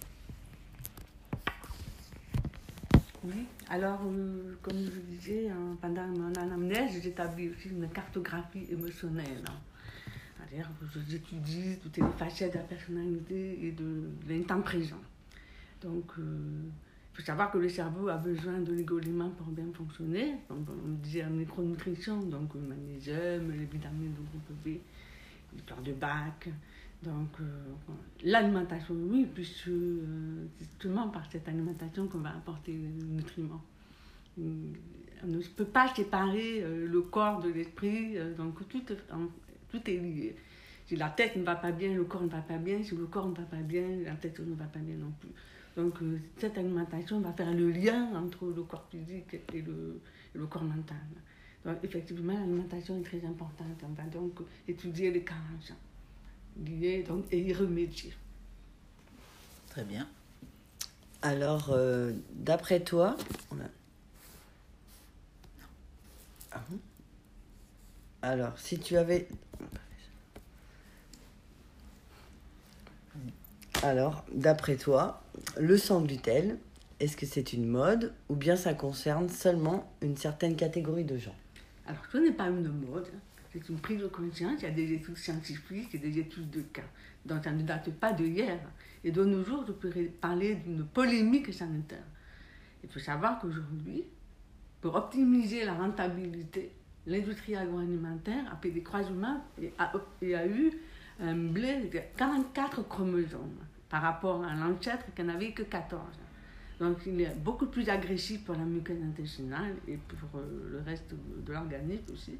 Oui, 3.24 3.46
alors, 3.68 4.00
euh, 4.06 4.54
comme 4.62 4.78
je 4.78 5.00
disais, 5.14 5.48
hein, 5.48 5.76
pendant 5.80 6.06
mon 6.06 6.34
anamnèse, 6.34 7.00
j'établis 7.02 7.50
aussi 7.50 7.68
une 7.68 7.88
cartographie 7.88 8.66
émotionnelle. 8.70 9.44
hein. 9.48 9.52
C'est-à-dire 10.36 10.70
j'étudie 11.08 11.78
toutes 11.82 11.96
les 11.96 12.04
facettes 12.18 12.52
de 12.52 12.58
la 12.58 12.64
personnalité 12.64 13.58
et 13.62 13.72
de 13.72 14.10
l'instant 14.28 14.60
présent. 14.60 15.00
Donc, 15.80 16.04
euh, 16.18 16.22
il 17.12 17.16
faut 17.20 17.22
savoir 17.26 17.50
que 17.50 17.58
le 17.58 17.68
cerveau 17.68 18.08
a 18.08 18.16
besoin 18.16 18.58
de 18.60 18.72
l'égolément 18.72 19.28
pour 19.30 19.46
bien 19.48 19.66
fonctionner. 19.74 20.34
Donc, 20.48 20.66
on 20.70 20.92
disait 21.02 21.20
la 21.22 21.28
micronutrition, 21.28 22.20
donc 22.22 22.54
le 22.54 22.60
magnésium, 22.62 23.50
les 23.52 23.66
vitamines 23.66 24.12
du 24.12 24.22
groupe 24.22 24.52
B, 24.64 24.78
l'histoire 25.54 25.82
de 25.82 25.92
Bach. 25.92 26.48
Donc, 27.02 27.28
euh, 27.40 27.44
l'alimentation, 28.24 28.94
oui, 28.94 29.26
puisque 29.34 29.68
euh, 29.68 30.46
justement 30.58 31.08
par 31.08 31.30
cette 31.30 31.46
alimentation 31.48 32.06
qu'on 32.06 32.18
va 32.18 32.30
apporter 32.30 32.72
les 32.72 33.04
nutriments. 33.04 33.62
On 34.38 35.26
ne 35.26 35.38
peut 35.56 35.64
pas 35.66 35.92
séparer 35.94 36.62
euh, 36.62 36.86
le 36.88 37.00
corps 37.02 37.40
de 37.40 37.50
l'esprit, 37.50 38.16
euh, 38.16 38.34
donc 38.34 38.66
tout, 38.68 38.82
en- 39.12 39.28
tout 39.70 39.90
est 39.90 39.96
lié. 39.98 40.36
Si 40.86 40.96
la 40.96 41.08
tête 41.10 41.36
ne 41.36 41.42
va 41.42 41.56
pas 41.56 41.72
bien, 41.72 41.92
le 41.94 42.04
corps 42.04 42.22
ne 42.22 42.28
va 42.28 42.40
pas 42.40 42.56
bien. 42.56 42.82
Si 42.82 42.94
le 42.96 43.06
corps 43.06 43.28
ne 43.28 43.34
va 43.34 43.42
pas 43.42 43.56
bien, 43.56 43.84
la 44.04 44.14
tête 44.14 44.40
ne 44.40 44.54
va 44.54 44.64
pas 44.64 44.78
bien 44.80 44.96
non 44.96 45.12
plus. 45.20 45.30
Donc, 45.76 46.02
euh, 46.02 46.18
cette 46.38 46.58
alimentation 46.58 47.20
va 47.20 47.32
faire 47.32 47.52
le 47.52 47.70
lien 47.70 48.14
entre 48.14 48.46
le 48.46 48.62
corps 48.62 48.86
physique 48.90 49.34
et 49.52 49.62
le, 49.62 50.00
et 50.34 50.38
le 50.38 50.46
corps 50.46 50.64
mental. 50.64 50.96
Donc, 51.64 51.78
effectivement, 51.82 52.34
l'alimentation 52.34 52.98
est 52.98 53.04
très 53.04 53.24
importante. 53.24 53.82
On 53.82 53.94
va 53.94 54.04
donc 54.04 54.40
étudier 54.68 55.10
les 55.10 55.22
carences 55.22 55.72
liées 56.64 57.02
donc, 57.02 57.24
et 57.30 57.40
y 57.40 57.52
remédier. 57.52 58.12
Très 59.70 59.84
bien. 59.84 60.06
Alors, 61.22 61.70
euh, 61.70 62.12
d'après 62.34 62.80
toi, 62.80 63.16
on 63.50 63.56
Ah 66.54 66.60
alors, 68.24 68.56
si 68.56 68.78
tu 68.78 68.96
avais... 68.96 69.26
Alors, 73.84 74.24
d'après 74.32 74.76
toi, 74.76 75.24
le 75.58 75.76
sans 75.76 76.02
gluten, 76.02 76.56
est-ce 77.00 77.16
que 77.16 77.26
c'est 77.26 77.52
une 77.52 77.66
mode 77.66 78.12
ou 78.28 78.36
bien 78.36 78.54
ça 78.54 78.74
concerne 78.74 79.28
seulement 79.28 79.92
une 80.02 80.16
certaine 80.16 80.54
catégorie 80.54 81.02
de 81.02 81.18
gens? 81.18 81.34
Alors, 81.86 82.02
ce 82.12 82.18
n'est 82.18 82.30
pas 82.30 82.46
une 82.46 82.68
mode, 82.68 83.08
c'est 83.52 83.68
une 83.68 83.78
prise 83.78 83.98
de 83.98 84.06
conscience. 84.06 84.60
Il 84.60 84.62
y 84.62 84.68
a 84.68 84.70
des 84.70 84.92
études 84.92 85.16
scientifiques 85.16 85.92
et 85.96 85.98
des 85.98 86.16
études 86.16 86.48
de 86.50 86.60
cas. 86.60 86.84
Donc, 87.26 87.42
ça 87.42 87.50
ne 87.50 87.62
date 87.62 87.90
pas 87.94 88.12
de 88.12 88.24
hier. 88.24 88.56
Et 89.02 89.10
de 89.10 89.24
nos 89.24 89.42
jours, 89.42 89.64
je 89.66 89.72
pourrais 89.72 90.04
parler 90.04 90.54
d'une 90.54 90.84
polémique 90.84 91.52
sanitaire. 91.52 92.04
Il 92.84 92.88
faut 92.88 93.00
savoir 93.00 93.40
qu'aujourd'hui, 93.40 94.04
pour 94.80 94.94
optimiser 94.94 95.64
la 95.64 95.74
rentabilité, 95.74 96.70
l'industrie 97.04 97.56
agroalimentaire 97.56 98.44
a 98.52 98.56
fait 98.62 98.70
des 98.70 98.82
croisements 98.84 99.42
et 99.60 99.72
a, 99.76 99.92
et 100.20 100.36
a 100.36 100.46
eu 100.46 100.70
un 101.18 101.34
blé 101.34 101.88
de 101.92 101.98
44 102.16 102.88
chromosomes 102.88 103.58
par 103.92 104.00
rapport 104.00 104.42
à 104.42 104.54
l'ancêtre 104.54 105.04
qui 105.14 105.22
n'avait 105.22 105.52
que 105.52 105.64
14. 105.64 106.00
Donc 106.80 106.96
il 107.06 107.20
est 107.20 107.36
beaucoup 107.38 107.66
plus 107.66 107.90
agressif 107.90 108.42
pour 108.42 108.54
la 108.54 108.64
muqueuse 108.64 109.02
intestinale 109.04 109.74
et 109.86 109.98
pour 109.98 110.40
euh, 110.40 110.70
le 110.72 110.80
reste 110.80 111.14
de, 111.46 111.52
l'organisme 111.52 112.10
aussi. 112.10 112.38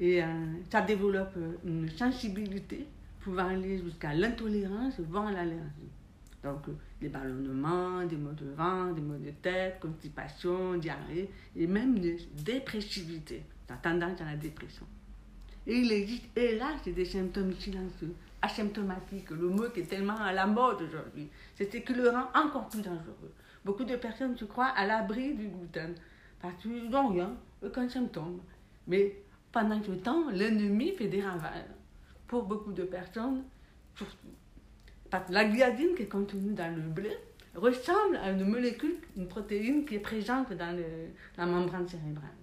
Et 0.00 0.20
euh, 0.20 0.26
ça 0.72 0.80
développe 0.80 1.38
une 1.64 1.88
sensibilité 1.90 2.88
pouvant 3.20 3.46
aller 3.46 3.78
jusqu'à 3.78 4.14
l'intolérance, 4.14 4.98
voire 4.98 5.30
l'allergie. 5.30 5.92
Donc, 6.42 6.68
euh, 6.68 6.72
des 7.00 7.08
ballonnements, 7.08 8.04
des 8.04 8.16
maux 8.16 8.32
de 8.32 8.50
ventre, 8.56 8.96
des 8.96 9.00
maux 9.00 9.16
de 9.16 9.30
tête, 9.30 9.78
constipation, 9.78 10.74
diarrhée, 10.74 11.30
et 11.54 11.68
même 11.68 11.96
une 11.96 12.16
dépressivité, 12.42 13.44
la 13.68 13.76
tendance 13.76 14.20
à 14.20 14.24
la 14.24 14.36
dépression. 14.36 14.86
Et 15.68 15.78
il 15.78 15.92
existe, 15.92 16.24
c'est 16.82 16.92
des 16.92 17.04
symptômes 17.04 17.54
silencieux, 17.54 18.14
asymptomatiques, 18.44 19.30
le 19.30 19.48
mot 19.48 19.68
qui 19.72 19.80
est 19.80 19.84
tellement 19.94 20.16
à 20.16 20.32
la 20.32 20.46
mode 20.46 20.82
aujourd'hui. 20.82 21.28
C'est 21.54 21.70
ce 21.72 21.78
qui 21.78 21.94
le 21.94 22.08
rend 22.10 22.28
encore 22.34 22.68
plus 22.68 22.82
dangereux. 22.82 23.32
Beaucoup 23.64 23.84
de 23.84 23.96
personnes 23.96 24.36
se 24.36 24.44
croient 24.44 24.72
à 24.76 24.86
l'abri 24.86 25.34
du 25.34 25.48
gluten, 25.48 25.94
parce 26.40 26.54
qu'ils 26.60 26.90
n'ont 26.90 27.08
rien, 27.08 27.34
aucun 27.64 27.88
symptôme. 27.88 28.40
Mais 28.86 29.16
pendant 29.50 29.82
ce 29.82 29.92
temps, 29.92 30.30
l'ennemi 30.30 30.92
fait 30.98 31.08
des 31.08 31.22
ravages. 31.22 31.64
Pour 32.26 32.42
beaucoup 32.44 32.72
de 32.72 32.84
personnes. 32.84 33.44
Parce 35.10 35.26
que 35.28 35.32
la 35.32 35.44
gliadine 35.44 35.94
qui 35.96 36.02
est 36.02 36.08
contenue 36.08 36.52
dans 36.54 36.74
le 36.74 36.82
blé 36.82 37.12
ressemble 37.54 38.16
à 38.16 38.30
une 38.32 38.44
molécule, 38.44 38.96
une 39.16 39.28
protéine 39.28 39.84
qui 39.86 39.94
est 39.94 40.00
présente 40.00 40.52
dans 40.52 40.76
le- 40.76 41.10
la 41.38 41.46
membrane 41.46 41.86
cérébrale. 41.86 42.40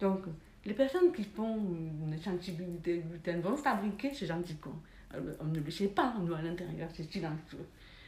Donc, 0.00 0.20
les 0.64 0.72
personnes 0.74 1.12
qui 1.12 1.24
font 1.24 1.56
une 1.56 2.18
sensibilité 2.18 2.98
au 3.04 3.08
gluten 3.10 3.40
vont 3.42 3.56
fabriquer 3.56 4.14
ces 4.14 4.30
anticorps. 4.32 4.80
Euh, 5.14 5.34
On 5.40 5.44
ne 5.46 5.60
le 5.60 5.70
sait 5.70 5.88
pas, 5.88 6.14
nous, 6.20 6.34
à 6.34 6.42
l'intérieur, 6.42 6.88
c'est 6.94 7.10
silencieux. 7.10 7.66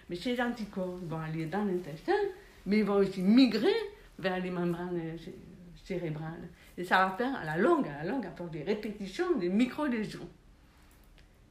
Mais 0.09 0.17
ces 0.17 0.41
anticorps 0.41 0.99
vont 1.03 1.19
aller 1.19 1.47
dans 1.47 1.65
l'intestin, 1.65 2.13
mais 2.67 2.79
ils 2.81 2.85
vont 2.85 2.97
aussi 2.97 3.23
migrer 3.23 3.75
vers 4.19 4.39
les 4.41 4.51
membranes 4.51 4.99
euh, 4.99 5.17
cé- 5.19 5.35
cérébrales. 5.85 6.49
Et 6.77 6.85
ça 6.85 7.07
va 7.07 7.17
faire 7.17 7.35
à 7.37 7.45
la 7.45 7.57
longue, 7.57 7.87
à 7.89 8.05
la 8.05 8.11
longue, 8.11 8.27
à 8.27 8.31
force 8.33 8.51
des 8.51 8.63
répétitions, 8.63 9.37
des 9.39 9.49
micro-lésions. 9.49 10.29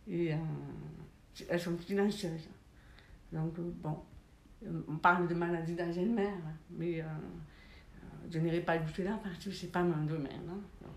Et 0.10 0.34
euh, 0.34 0.38
elles 1.50 1.60
sont 1.60 1.78
silencieuses. 1.80 2.48
Donc, 3.32 3.54
bon, 3.60 3.98
on 4.88 4.98
parle 4.98 5.28
de 5.28 5.34
maladie 5.36 5.74
d'Alzheimer, 5.74 6.30
mais 6.72 7.00
euh, 7.02 7.04
euh, 7.04 8.28
je 8.32 8.40
n'irai 8.40 8.60
pas 8.62 8.84
jusque 8.84 8.98
là 9.00 9.20
parce 9.24 9.38
que 9.46 9.52
ce 9.52 9.66
n'est 9.66 9.72
pas 9.72 9.84
mon 9.84 10.04
domaine. 10.06 10.48
hein. 10.50 10.60
Donc, 10.82 10.92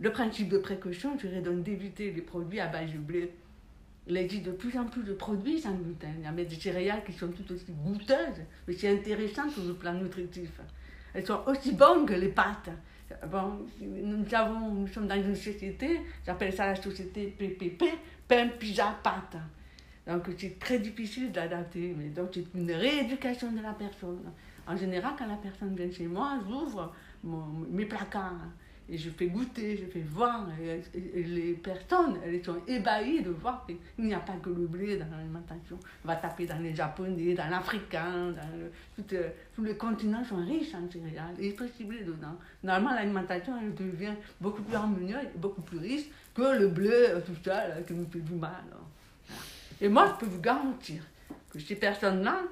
le 0.00 0.10
principe 0.12 0.48
de 0.48 0.58
précaution 0.58 1.18
serait 1.18 1.42
donc 1.42 1.62
d'éviter 1.62 2.10
les 2.12 2.22
produits 2.22 2.60
à 2.60 2.68
base 2.68 2.92
de 2.92 2.98
blé. 2.98 3.32
Il 4.06 4.16
existe 4.16 4.44
de 4.44 4.52
plus 4.52 4.76
en 4.76 4.84
plus 4.84 5.04
de 5.04 5.12
produits 5.12 5.60
sans 5.60 5.74
gluten. 5.74 6.14
Il 6.18 6.24
y 6.24 6.26
a 6.26 6.32
des 6.32 6.54
céréales 6.56 7.04
qui 7.04 7.12
sont 7.12 7.28
tout 7.28 7.52
aussi 7.52 7.72
goûteuses, 7.72 8.42
mais 8.66 8.74
c'est 8.74 8.92
intéressant 8.92 9.48
sur 9.48 9.64
le 9.64 9.74
plan 9.74 9.94
nutritif. 9.94 10.50
Elles 11.14 11.26
sont 11.26 11.40
aussi 11.46 11.72
bonnes 11.72 12.06
que 12.06 12.14
les 12.14 12.28
pâtes. 12.28 12.70
Bon, 13.30 13.66
nous, 13.80 14.24
avons, 14.34 14.70
nous 14.70 14.88
sommes 14.88 15.06
dans 15.06 15.22
une 15.22 15.36
société, 15.36 16.00
j'appelle 16.24 16.52
ça 16.52 16.66
la 16.66 16.76
société 16.76 17.26
PPP, 17.26 17.84
pain, 18.26 18.48
pizza, 18.58 18.98
pâte. 19.02 19.36
Donc 20.06 20.24
c'est 20.38 20.58
très 20.58 20.78
difficile 20.78 21.30
d'adapter, 21.30 21.94
mais 21.96 22.08
donc 22.08 22.30
c'est 22.34 22.46
une 22.54 22.72
rééducation 22.72 23.52
de 23.52 23.60
la 23.60 23.72
personne. 23.72 24.32
En 24.66 24.76
général, 24.76 25.12
quand 25.18 25.26
la 25.26 25.36
personne 25.36 25.76
vient 25.76 25.90
chez 25.90 26.06
moi, 26.06 26.38
j'ouvre 26.48 26.92
mes 27.70 27.84
placards 27.84 28.48
et 28.88 28.98
je 28.98 29.10
fais 29.10 29.26
goûter, 29.26 29.76
je 29.76 29.86
fais 29.86 30.04
voir. 30.08 30.46
Et, 30.62 31.22
les 31.22 31.52
personnes, 31.54 32.18
elles 32.24 32.44
sont 32.44 32.58
ébahies 32.66 33.22
de 33.22 33.30
voir 33.30 33.64
qu'il 33.66 34.04
n'y 34.04 34.14
a 34.14 34.20
pas 34.20 34.34
que 34.42 34.50
le 34.50 34.66
blé 34.66 34.96
dans 34.96 35.06
l'alimentation. 35.16 35.78
On 36.04 36.08
va 36.08 36.16
taper 36.16 36.46
dans 36.46 36.58
les 36.58 36.74
japonais, 36.74 37.34
dans 37.34 37.48
l'africain, 37.48 38.30
dans 38.32 38.48
tout, 38.96 39.14
euh, 39.14 39.30
tous 39.54 39.64
les 39.64 39.76
continents 39.76 40.24
sont 40.24 40.44
riches 40.44 40.74
en 40.74 40.90
céréales 40.90 41.34
et 41.38 41.56
cibler 41.76 42.02
dedans. 42.04 42.36
Normalement, 42.62 42.94
l'alimentation, 42.94 43.54
elle 43.60 43.74
devient 43.74 44.14
beaucoup 44.40 44.62
plus 44.62 44.74
harmonieuse, 44.74 45.28
beaucoup 45.36 45.62
plus 45.62 45.78
riche 45.78 46.06
que 46.34 46.58
le 46.58 46.68
blé 46.68 46.90
euh, 46.90 47.20
tout 47.20 47.36
seul 47.44 47.84
qui 47.86 47.94
nous 47.94 48.06
fait 48.10 48.20
du 48.20 48.34
mal. 48.34 48.50
hein. 48.72 49.34
Et 49.80 49.88
moi, 49.88 50.06
je 50.06 50.24
peux 50.24 50.30
vous 50.30 50.40
garantir 50.40 51.02
que 51.50 51.58
ces 51.58 51.76
personnes-là, 51.76 52.42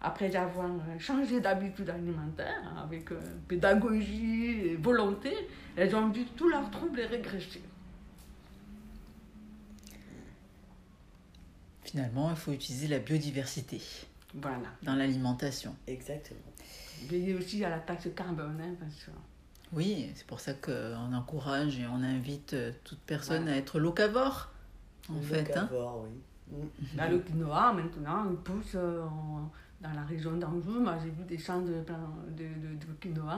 après 0.00 0.34
avoir 0.34 0.70
euh, 0.70 0.98
changé 0.98 1.40
d'habitude 1.40 1.90
alimentaire, 1.90 2.62
hein, 2.64 2.82
avec 2.84 3.12
euh, 3.12 3.20
pédagogie 3.48 4.44
et 4.50 4.76
volonté, 4.76 5.32
elles 5.76 5.94
ont 5.94 6.08
vu 6.10 6.24
tous 6.36 6.48
leurs 6.48 6.70
troubles 6.70 7.00
régresser. 7.02 7.62
Finalement, 11.84 12.30
il 12.30 12.36
faut 12.36 12.52
utiliser 12.52 12.88
la 12.88 12.98
biodiversité 12.98 13.80
Voilà. 14.34 14.68
dans 14.82 14.94
l'alimentation. 14.94 15.74
Exactement. 15.86 16.38
Veillez 17.08 17.34
aussi 17.34 17.64
à 17.64 17.70
la 17.70 17.78
taxe 17.80 18.08
carbone, 18.14 18.58
hein, 18.62 18.74
parce 18.78 19.04
que 19.04 19.10
Oui, 19.72 20.10
c'est 20.14 20.26
pour 20.26 20.40
ça 20.40 20.52
qu'on 20.54 21.12
encourage 21.12 21.78
et 21.78 21.86
on 21.86 22.02
invite 22.02 22.54
euh, 22.54 22.72
toute 22.84 23.00
personne 23.00 23.48
à 23.48 23.56
être 23.56 23.78
locavore, 23.80 24.50
en 25.08 25.20
fait. 25.20 25.56
Hein. 25.56 25.62
Locavore, 25.62 26.04
oui. 26.04 26.56
Mm. 26.58 26.96
Là, 26.96 27.08
le 27.08 27.18
quinoa, 27.20 27.72
maintenant, 27.72 28.26
il 28.30 28.36
pousse 28.36 28.72
euh, 28.74 29.02
en- 29.04 29.50
dans 29.80 29.92
la 29.92 30.04
région 30.04 30.36
d'Anjou. 30.36 30.80
Moi, 30.80 30.96
j'ai 31.02 31.10
vu 31.10 31.24
des 31.24 31.38
champs 31.38 31.60
de, 31.62 31.72
de, 31.72 32.44
de, 32.44 32.74
de 32.74 32.92
quinoa. 33.00 33.36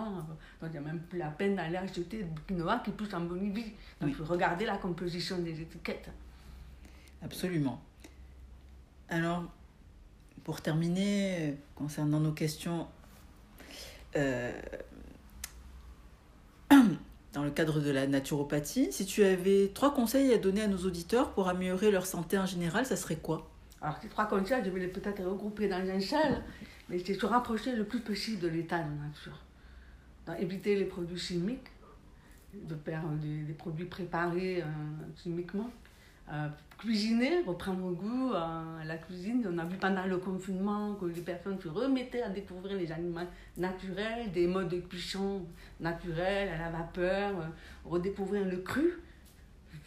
Donc, 0.61 0.71
il 0.71 0.71
n'y 0.73 0.77
a 0.79 0.81
même 0.81 1.01
plus 1.01 1.19
la 1.19 1.29
peine 1.31 1.55
d'aller 1.57 1.77
acheter 1.77 2.25
du 2.25 2.41
quinoa 2.47 2.81
qui 2.85 2.91
pousse 2.91 3.15
en 3.15 3.21
Bolivie. 3.21 3.63
Donc, 3.63 3.73
Oui. 4.03 4.09
il 4.11 4.15
faut 4.15 4.25
regarder 4.25 4.67
la 4.67 4.77
composition 4.79 5.39
des 5.39 5.61
étiquettes. 5.61 6.11
Absolument. 7.23 7.81
Alors, 9.09 9.45
pour 10.43 10.61
terminer, 10.61 11.51
euh, 11.51 11.53
concernant 11.77 12.19
nos 12.19 12.33
questions, 12.33 12.89
euh, 14.17 14.53
dans 17.33 17.45
le 17.45 17.51
cadre 17.53 17.79
de 17.81 17.91
la 17.91 18.09
naturopathie, 18.09 18.93
si 18.93 19.07
tu 19.07 19.23
avais 19.23 19.71
trois 19.73 19.95
conseils 19.95 20.33
à 20.35 20.39
donner 20.39 20.63
à 20.63 20.67
nos 20.69 20.79
auditeurs 20.79 21.31
pour 21.33 21.49
améliorer 21.49 21.93
leur 21.93 22.07
santé 22.07 22.37
en 22.37 22.47
général, 22.47 22.85
ça 22.85 22.97
serait 22.97 23.17
quoi? 23.17 23.49
Alors, 23.83 23.99
ces 24.01 24.09
trois 24.09 24.27
conseils, 24.27 24.63
je 24.65 24.71
vais 24.71 24.81
les 24.81 24.89
peut-être 24.89 25.23
regrouper 25.25 25.69
dans 25.69 25.77
un 25.77 26.01
seul, 26.01 26.43
mais 26.89 26.99
c'est 27.01 27.15
se 27.15 27.27
rapprocher 27.27 27.75
le 27.75 27.85
plus 27.85 28.01
possible 28.01 28.41
de 28.41 28.49
l'état 28.49 28.79
de 28.79 28.91
nature. 28.91 29.39
Éviter 30.41 30.77
les 30.77 30.85
produits 30.85 31.19
chimiques, 31.19 31.69
de 32.55 32.77
faire 32.77 33.03
des, 33.21 33.43
des 33.43 33.55
produits 33.55 33.87
préparés 33.87 34.63
euh, 34.63 34.67
chimiquement. 35.21 35.71
Euh, 36.31 36.49
cuisiner, 36.79 37.43
reprendre 37.47 37.91
goût 37.91 38.33
euh, 38.33 38.81
à 38.81 38.85
la 38.85 38.97
cuisine. 38.97 39.47
On 39.53 39.59
a 39.59 39.65
vu 39.65 39.77
pendant 39.77 40.07
le 40.07 40.19
confinement 40.19 40.95
que 40.95 41.07
les 41.07 41.21
personnes 41.21 41.61
se 41.61 41.69
remettaient 41.69 42.23
à 42.23 42.29
découvrir 42.29 42.77
les 42.77 42.91
aliments 42.91 43.27
naturels, 43.57 44.33
des 44.33 44.47
modes 44.47 44.69
de 44.69 44.79
cuisson 44.81 45.43
naturels, 45.79 46.49
à 46.49 46.59
la 46.59 46.71
vapeur, 46.71 47.31
euh, 47.39 47.45
redécouvrir 47.85 48.45
le 48.45 48.59
cru, 48.59 48.95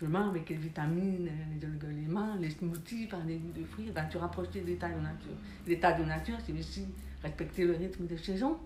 avec 0.04 0.50
les 0.50 0.56
vitamines, 0.56 1.30
les 1.60 1.68
oligo-éléments, 1.68 2.36
les 2.40 2.50
smoothies 2.50 3.08
par 3.08 3.22
goûts 3.22 3.52
de 3.60 3.64
fruits, 3.66 3.92
ben, 3.94 4.06
tu 4.10 4.18
rapprocher 4.18 4.62
de 4.62 4.68
l'état 4.68 4.90
de 4.90 5.00
nature. 5.00 5.32
L'état 5.66 5.94
de 5.94 6.04
nature, 6.04 6.38
c'est 6.46 6.54
aussi 6.54 6.86
respecter 7.24 7.66
le 7.66 7.74
rythme 7.74 8.06
des 8.06 8.18
saisons. 8.18 8.58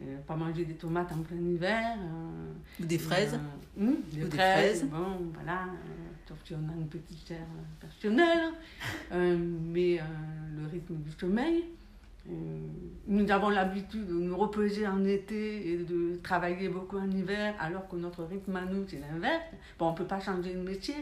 Euh, 0.00 0.18
pas 0.26 0.34
manger 0.34 0.64
des 0.64 0.74
tomates 0.74 1.12
en 1.12 1.22
plein 1.22 1.36
hiver. 1.36 1.96
euh, 1.98 2.82
Ou 2.82 2.84
des 2.84 2.98
fraises 2.98 3.34
euh, 3.34 3.80
hum, 3.80 3.96
des, 4.12 4.24
Ou 4.24 4.28
des 4.28 4.36
fraises. 4.36 4.84
Bon, 4.90 5.30
voilà. 5.32 5.66
sauf 6.28 6.36
si 6.44 6.52
on 6.54 6.68
a 6.68 6.72
une 6.76 6.88
petite 6.88 7.28
chair 7.28 7.46
personnelle. 7.80 8.50
Mais 9.12 10.00
le 10.56 10.66
rythme 10.66 10.96
du 10.96 11.12
sommeil. 11.12 11.64
Euh, 12.30 12.32
nous 13.06 13.30
avons 13.30 13.50
l'habitude 13.50 14.06
de 14.06 14.14
nous 14.14 14.36
reposer 14.36 14.86
en 14.86 15.04
été 15.04 15.72
et 15.72 15.76
de 15.78 16.18
travailler 16.22 16.68
beaucoup 16.68 16.96
en 16.98 17.10
hiver, 17.10 17.54
alors 17.60 17.86
que 17.88 17.96
notre 17.96 18.24
rythme 18.24 18.56
à 18.56 18.64
nous, 18.64 18.84
c'est 18.88 19.00
l'inverse. 19.00 19.44
Bon, 19.78 19.88
on 19.88 19.92
ne 19.92 19.96
peut 19.96 20.06
pas 20.06 20.20
changer 20.20 20.54
de 20.54 20.60
métier, 20.60 20.94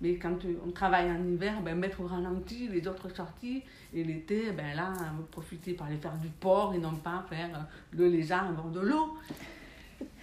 mais 0.00 0.16
quand 0.16 0.44
euh, 0.44 0.54
on 0.66 0.70
travaille 0.72 1.10
en 1.10 1.24
hiver, 1.24 1.60
ben, 1.62 1.78
mettre 1.78 2.00
au 2.00 2.06
ralenti 2.06 2.68
les 2.68 2.86
autres 2.88 3.14
sorties. 3.14 3.62
Et 3.92 4.02
l'été, 4.02 4.50
ben 4.50 4.74
là, 4.74 4.92
profiter 5.30 5.74
pour 5.74 5.86
aller 5.86 5.98
faire 5.98 6.18
du 6.18 6.28
port 6.28 6.74
et 6.74 6.78
non 6.78 6.96
pas 6.96 7.24
faire 7.28 7.68
le 7.92 8.08
lézard 8.08 8.52
bord 8.52 8.70
de 8.70 8.80
l'eau. 8.80 9.16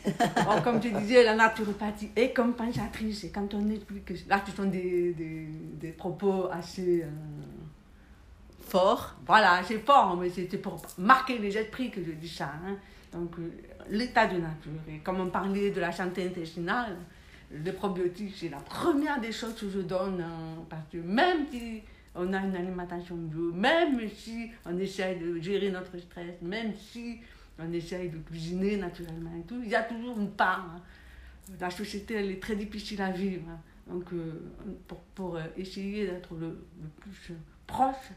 Bon, 0.04 0.62
comme 0.64 0.80
tu 0.80 0.92
disais, 0.92 1.24
la 1.24 1.36
naturopathie 1.36 2.10
est 2.16 2.36
compensatrice. 2.36 3.24
Et 3.24 3.30
quand 3.30 3.54
on 3.54 3.70
explique 3.70 4.06
que 4.06 4.14
là, 4.28 4.44
ce 4.46 4.52
sont 4.52 4.66
des, 4.66 5.14
des, 5.14 5.48
des 5.80 5.92
propos 5.92 6.48
assez. 6.52 7.04
euh, 7.04 7.08
Fort 8.72 9.16
voilà, 9.26 9.52
assez 9.56 9.80
forts, 9.80 10.16
mais 10.16 10.30
c'était 10.30 10.58
pour 10.58 10.82
marquer 10.98 11.38
les 11.38 11.58
esprits 11.58 11.92
que 11.92 12.02
je 12.04 12.12
dis 12.14 12.30
ça. 12.30 12.54
hein. 12.66 12.78
Donc, 13.12 13.38
euh, 13.40 13.50
l'état 13.90 14.28
de 14.28 14.38
nature. 14.38 14.72
Et 14.88 15.00
comme 15.00 15.20
on 15.20 15.30
parlait 15.30 15.72
de 15.72 15.82
la 15.82 15.92
santé 15.92 16.26
intestinale, 16.28 16.96
les 17.52 17.74
probiotiques, 17.74 18.34
c'est 18.40 18.48
la 18.48 18.62
première 18.62 19.20
des 19.20 19.34
choses 19.34 19.56
que 19.56 19.70
je 19.70 19.80
donne. 19.80 20.22
hein, 20.22 20.64
parce 20.70 20.88
que 20.92 20.98
même 21.00 21.46
si 21.52 21.82
on 22.16 22.32
a 22.32 22.38
une 22.40 22.56
alimentation 22.56 23.16
bio, 23.18 23.52
même 23.54 24.00
si 24.10 24.50
on 24.66 24.78
essaye 24.78 25.20
de 25.20 25.38
gérer 25.42 25.70
notre 25.70 25.98
stress, 26.00 26.36
même 26.42 26.72
si 26.74 27.20
on 27.60 27.70
essaye 27.74 28.08
de 28.10 28.20
cuisiner 28.20 28.78
naturellement 28.78 29.32
et 29.38 29.44
tout, 29.46 29.60
il 29.62 29.70
y 29.70 29.76
a 29.76 29.84
toujours 29.84 30.18
une 30.18 30.32
part. 30.32 30.66
hein. 30.78 30.82
La 31.60 31.70
société, 31.70 32.14
elle 32.14 32.32
est 32.32 32.42
très 32.42 32.56
difficile 32.56 33.02
à 33.02 33.12
vivre. 33.12 33.44
hein. 33.50 33.60
Donc, 33.92 34.06
euh, 34.14 34.42
pour, 34.88 35.00
pour 35.16 35.36
euh, 35.36 35.42
essayer 35.58 36.08
d'être 36.08 36.34
le, 36.36 36.48
le 36.82 36.88
plus 37.02 37.34
proche, 37.68 38.12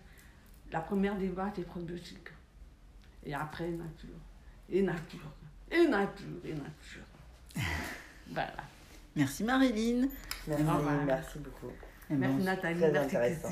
la 0.75 0.81
première 0.81 1.15
voies, 1.15 1.53
c'est 1.55 1.63
probiotiques. 1.63 2.31
Et 3.25 3.33
après, 3.33 3.69
nature. 3.69 4.19
Et 4.69 4.83
nature. 4.83 5.31
Et 5.71 5.87
nature. 5.87 6.27
Et 6.45 6.53
nature. 6.53 7.65
voilà. 8.33 8.57
Merci 9.15 9.45
Marilyn. 9.45 10.09
Merci, 10.49 10.65
merci 11.07 11.39
beaucoup. 11.39 11.73
Eh 12.11 12.15
ben, 12.17 12.29
Merci 12.29 12.45
Nathalie. 12.45 12.81
très 12.81 12.91
Merci 12.91 13.17
intéressant. 13.17 13.49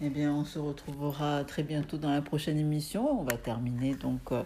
Eh 0.00 0.10
bien, 0.10 0.32
on 0.32 0.44
se 0.44 0.58
retrouvera 0.58 1.44
très 1.44 1.62
bientôt 1.62 1.98
dans 1.98 2.10
la 2.10 2.20
prochaine 2.20 2.58
émission. 2.58 3.20
On 3.20 3.22
va 3.22 3.36
terminer 3.36 3.94
donc 3.94 4.32
euh, 4.32 4.42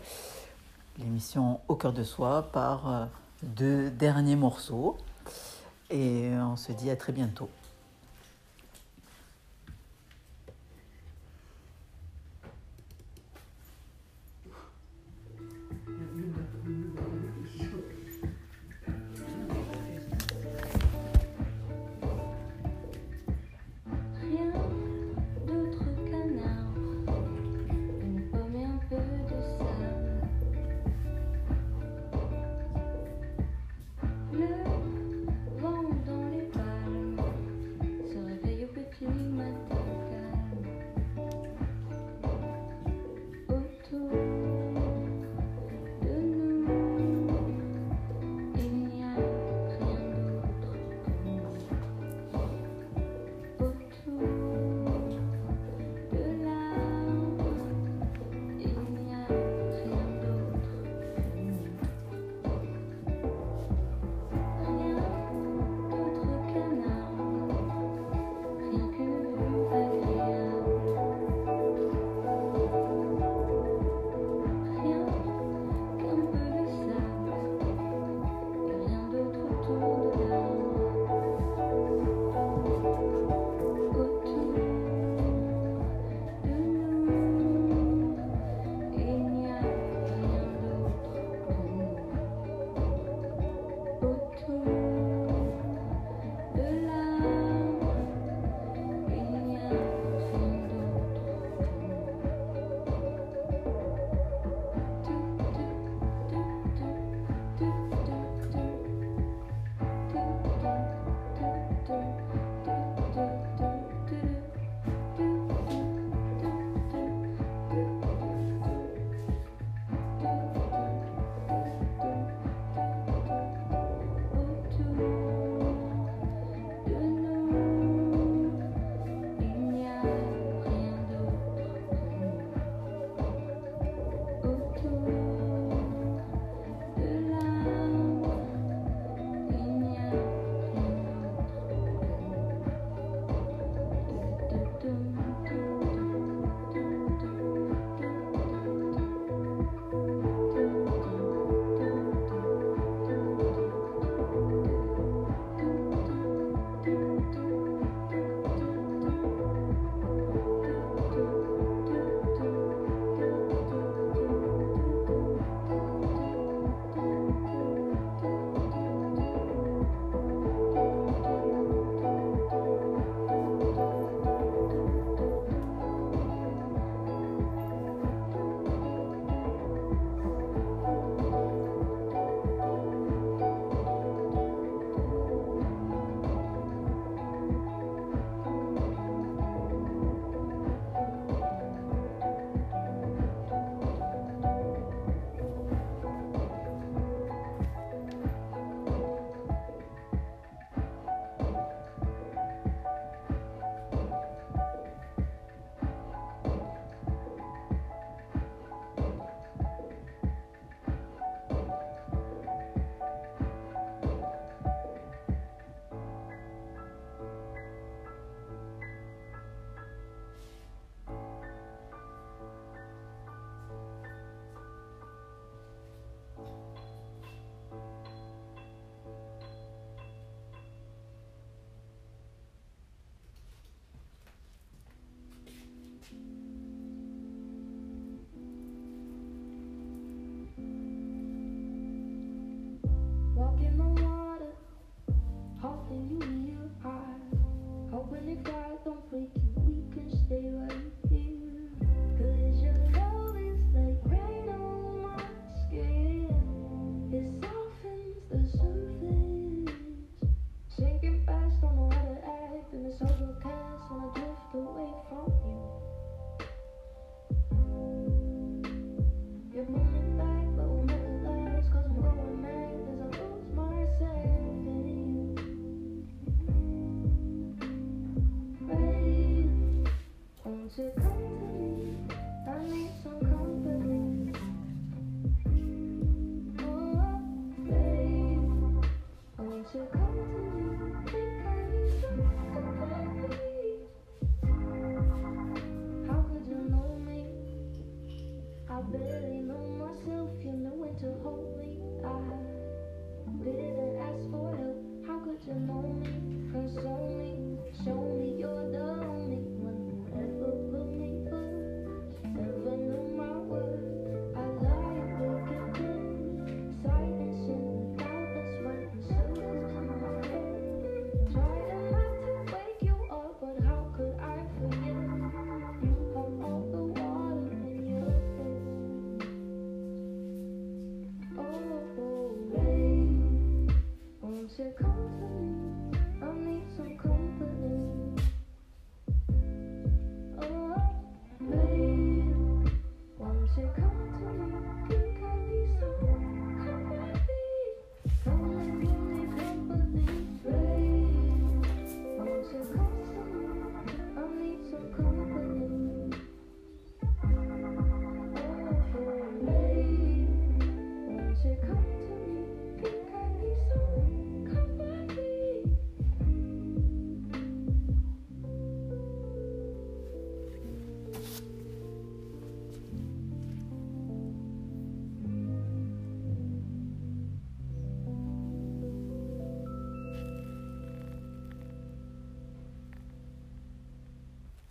l'émission 0.99 1.61
Au 1.69 1.75
cœur 1.75 1.95
de 1.95 2.05
soi 2.05 2.51
par 2.53 2.93
euh, 2.93 3.07
deux 3.43 3.91
derniers 3.91 4.37
morceaux. 4.37 4.99
Et 5.89 6.29
on 6.35 6.57
se 6.57 6.73
dit 6.73 6.91
à 6.91 6.97
très 6.97 7.15
bientôt. 7.15 7.49